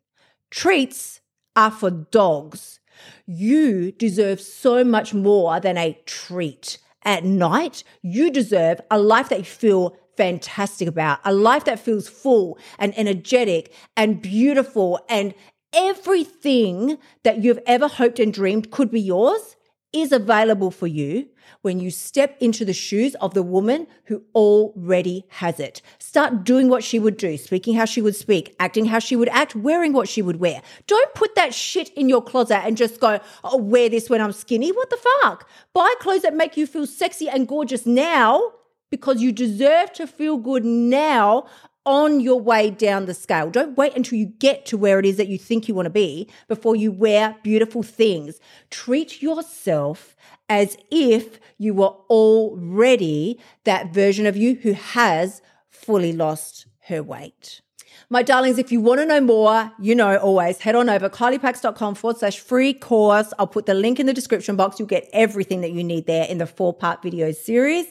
Treats 0.50 1.22
are 1.56 1.72
for 1.72 1.92
dogs. 1.92 2.80
You 3.26 3.92
deserve 3.92 4.40
so 4.42 4.84
much 4.84 5.14
more 5.14 5.60
than 5.60 5.78
a 5.78 6.00
treat. 6.06 6.78
At 7.04 7.24
night, 7.24 7.84
you 8.02 8.32
deserve 8.32 8.82
a 8.92 9.00
life 9.00 9.30
that 9.30 9.40
you 9.40 9.46
feel 9.46 9.98
fantastic 10.18 10.88
about, 10.88 11.20
a 11.24 11.34
life 11.34 11.66
that 11.66 11.80
feels 11.80 12.08
full 12.10 12.58
and 12.80 12.98
energetic 12.98 13.74
and 13.96 14.22
beautiful 14.22 15.00
and 15.08 15.34
everything 15.74 16.98
that 17.24 17.44
you've 17.44 17.60
ever 17.66 17.88
hoped 17.88 18.20
and 18.20 18.34
dreamed 18.34 18.72
could 18.72 18.90
be 18.90 19.02
yours 19.02 19.57
is 20.02 20.12
available 20.12 20.72
for 20.72 20.88
you 20.88 21.28
when 21.62 21.80
you 21.80 21.90
step 21.90 22.38
into 22.40 22.66
the 22.66 22.74
shoes 22.74 23.16
of 23.16 23.34
the 23.34 23.44
woman 23.44 23.88
who 24.06 24.24
already 24.36 25.26
has 25.30 25.60
it. 25.60 25.82
Start 26.00 26.44
doing 26.44 26.70
what 26.70 26.84
she 26.84 27.00
would 27.00 27.18
do, 27.18 27.38
speaking 27.38 27.76
how 27.76 27.86
she 27.86 28.02
would 28.02 28.16
speak, 28.16 28.56
acting 28.60 28.86
how 28.86 29.00
she 29.00 29.16
would 29.16 29.30
act, 29.30 29.56
wearing 29.56 29.94
what 29.94 30.10
she 30.10 30.22
would 30.22 30.40
wear. 30.40 30.62
Don't 30.88 31.14
put 31.14 31.36
that 31.36 31.54
shit 31.54 31.90
in 31.90 32.10
your 32.10 32.22
closet 32.22 32.60
and 32.66 32.78
just 32.78 33.00
go, 33.00 33.20
oh, 33.44 33.58
wear 33.58 33.90
this 33.90 34.10
when 34.10 34.22
I'm 34.22 34.32
skinny. 34.32 34.72
What 34.72 34.90
the 34.90 34.98
fuck? 35.22 35.50
Buy 35.74 35.94
clothes 36.00 36.22
that 36.24 36.36
make 36.36 36.58
you 36.58 36.68
feel 36.68 36.86
sexy 36.86 37.30
and 37.30 37.48
gorgeous 37.48 37.86
now 37.86 38.52
because 38.90 39.22
you 39.22 39.32
deserve 39.32 39.92
to 39.94 40.08
feel 40.08 40.38
good 40.38 40.64
now 40.64 41.46
on 41.88 42.20
your 42.20 42.40
way 42.40 42.70
down 42.70 43.06
the 43.06 43.14
scale. 43.14 43.50
Don't 43.50 43.78
wait 43.78 43.96
until 43.96 44.20
you 44.20 44.26
get 44.26 44.66
to 44.68 44.78
where 44.78 45.00
it 45.00 45.06
is 45.06 45.16
that 45.16 45.30
you 45.30 45.38
think 45.38 45.68
you 45.68 45.74
want 45.74 45.86
to 45.86 45.90
be 45.90 46.30
before 46.50 46.76
you 46.76 46.92
wear 46.92 47.38
beautiful 47.44 47.82
things. 47.82 48.40
Treat 48.70 49.22
yourself 49.22 50.16
as 50.50 50.78
if 50.92 51.40
you 51.58 51.74
were 51.74 51.96
already 52.10 53.40
that 53.64 53.94
version 53.94 54.26
of 54.26 54.36
you 54.36 54.56
who 54.56 54.74
has 54.74 55.42
fully 55.70 56.12
lost 56.12 56.68
her 56.82 57.02
weight. 57.02 57.62
My 58.10 58.22
darlings, 58.22 58.58
if 58.58 58.72
you 58.72 58.80
want 58.80 59.00
to 59.00 59.06
know 59.06 59.22
more, 59.22 59.72
you 59.80 59.96
know, 59.96 60.18
always 60.18 60.60
head 60.60 60.76
on 60.76 60.90
over 60.90 61.10
kyliepax.com 61.10 61.96
forward 61.96 62.18
slash 62.18 62.40
free 62.40 62.74
course. 62.74 63.34
I'll 63.40 63.48
put 63.48 63.66
the 63.66 63.74
link 63.74 64.00
in 64.00 64.06
the 64.06 64.14
description 64.14 64.56
box. 64.56 64.78
You'll 64.80 64.88
get 64.88 65.10
everything 65.14 65.62
that 65.62 65.72
you 65.72 65.84
need 65.84 66.06
there 66.06 66.26
in 66.26 66.38
the 66.38 66.46
four 66.46 66.74
part 66.74 67.02
video 67.02 67.32
series. 67.32 67.88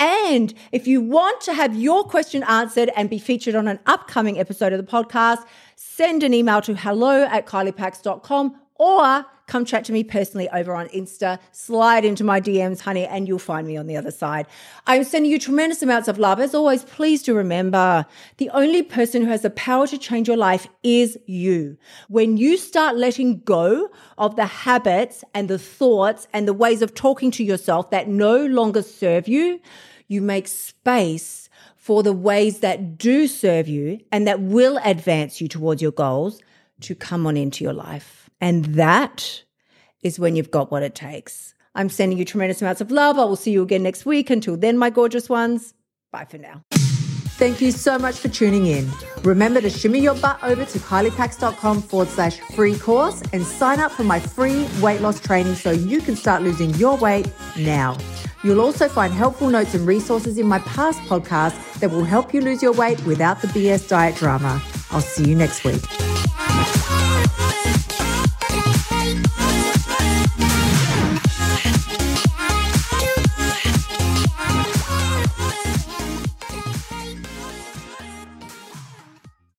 And 0.00 0.54
if 0.72 0.86
you 0.86 1.02
want 1.02 1.42
to 1.42 1.52
have 1.52 1.76
your 1.76 2.04
question 2.04 2.42
answered 2.44 2.90
and 2.96 3.10
be 3.10 3.18
featured 3.18 3.54
on 3.54 3.68
an 3.68 3.78
upcoming 3.84 4.38
episode 4.38 4.72
of 4.72 4.84
the 4.84 4.90
podcast, 4.90 5.44
send 5.76 6.22
an 6.22 6.32
email 6.32 6.62
to 6.62 6.74
hello 6.74 7.24
at 7.24 7.46
kyliepax.com 7.46 8.58
or 8.76 9.26
come 9.50 9.64
chat 9.64 9.84
to 9.84 9.92
me 9.92 10.04
personally 10.04 10.48
over 10.50 10.74
on 10.74 10.86
Insta. 10.88 11.38
Slide 11.50 12.04
into 12.04 12.22
my 12.22 12.40
DMs, 12.40 12.80
honey, 12.80 13.04
and 13.04 13.26
you'll 13.26 13.40
find 13.40 13.66
me 13.66 13.76
on 13.76 13.88
the 13.88 13.96
other 13.96 14.12
side. 14.12 14.46
I'm 14.86 15.02
sending 15.02 15.30
you 15.30 15.40
tremendous 15.40 15.82
amounts 15.82 16.06
of 16.06 16.18
love. 16.18 16.38
As 16.38 16.54
always, 16.54 16.84
please 16.84 17.24
do 17.24 17.34
remember 17.34 18.06
the 18.36 18.48
only 18.50 18.82
person 18.82 19.22
who 19.22 19.28
has 19.28 19.42
the 19.42 19.50
power 19.50 19.88
to 19.88 19.98
change 19.98 20.28
your 20.28 20.36
life 20.36 20.68
is 20.84 21.18
you. 21.26 21.76
When 22.08 22.36
you 22.36 22.56
start 22.56 22.96
letting 22.96 23.40
go 23.40 23.90
of 24.16 24.36
the 24.36 24.46
habits 24.46 25.24
and 25.34 25.48
the 25.48 25.58
thoughts 25.58 26.28
and 26.32 26.46
the 26.46 26.54
ways 26.54 26.80
of 26.80 26.94
talking 26.94 27.32
to 27.32 27.44
yourself 27.44 27.90
that 27.90 28.08
no 28.08 28.46
longer 28.46 28.82
serve 28.82 29.26
you, 29.26 29.60
you 30.06 30.22
make 30.22 30.46
space 30.46 31.48
for 31.76 32.04
the 32.04 32.12
ways 32.12 32.60
that 32.60 32.96
do 32.98 33.26
serve 33.26 33.66
you 33.66 33.98
and 34.12 34.28
that 34.28 34.40
will 34.40 34.78
advance 34.84 35.40
you 35.40 35.48
towards 35.48 35.82
your 35.82 35.92
goals 35.92 36.40
to 36.82 36.94
come 36.94 37.26
on 37.26 37.36
into 37.36 37.64
your 37.64 37.72
life. 37.72 38.19
And 38.40 38.64
that 38.76 39.42
is 40.02 40.18
when 40.18 40.36
you've 40.36 40.50
got 40.50 40.70
what 40.70 40.82
it 40.82 40.94
takes. 40.94 41.54
I'm 41.74 41.88
sending 41.88 42.18
you 42.18 42.24
tremendous 42.24 42.60
amounts 42.62 42.80
of 42.80 42.90
love. 42.90 43.18
I 43.18 43.24
will 43.24 43.36
see 43.36 43.52
you 43.52 43.62
again 43.62 43.82
next 43.82 44.04
week. 44.04 44.30
Until 44.30 44.56
then, 44.56 44.76
my 44.76 44.90
gorgeous 44.90 45.28
ones, 45.28 45.74
bye 46.10 46.24
for 46.24 46.38
now. 46.38 46.64
Thank 47.40 47.62
you 47.62 47.70
so 47.70 47.98
much 47.98 48.18
for 48.18 48.28
tuning 48.28 48.66
in. 48.66 48.90
Remember 49.22 49.62
to 49.62 49.70
shimmy 49.70 50.00
your 50.00 50.14
butt 50.16 50.38
over 50.42 50.62
to 50.62 50.78
kyliepax.com 50.78 51.80
forward 51.80 52.08
slash 52.08 52.38
free 52.54 52.78
course 52.78 53.22
and 53.32 53.46
sign 53.46 53.80
up 53.80 53.92
for 53.92 54.04
my 54.04 54.20
free 54.20 54.68
weight 54.82 55.00
loss 55.00 55.20
training 55.20 55.54
so 55.54 55.70
you 55.70 56.02
can 56.02 56.16
start 56.16 56.42
losing 56.42 56.74
your 56.74 56.98
weight 56.98 57.32
now. 57.56 57.96
You'll 58.44 58.60
also 58.60 58.88
find 58.88 59.12
helpful 59.12 59.48
notes 59.48 59.74
and 59.74 59.86
resources 59.86 60.36
in 60.36 60.46
my 60.46 60.58
past 60.60 61.00
podcasts 61.02 61.80
that 61.80 61.90
will 61.90 62.04
help 62.04 62.34
you 62.34 62.42
lose 62.42 62.62
your 62.62 62.72
weight 62.72 63.02
without 63.06 63.40
the 63.40 63.48
BS 63.48 63.88
diet 63.88 64.16
drama. 64.16 64.62
I'll 64.90 65.00
see 65.00 65.28
you 65.28 65.34
next 65.34 65.64
week. 65.64 65.80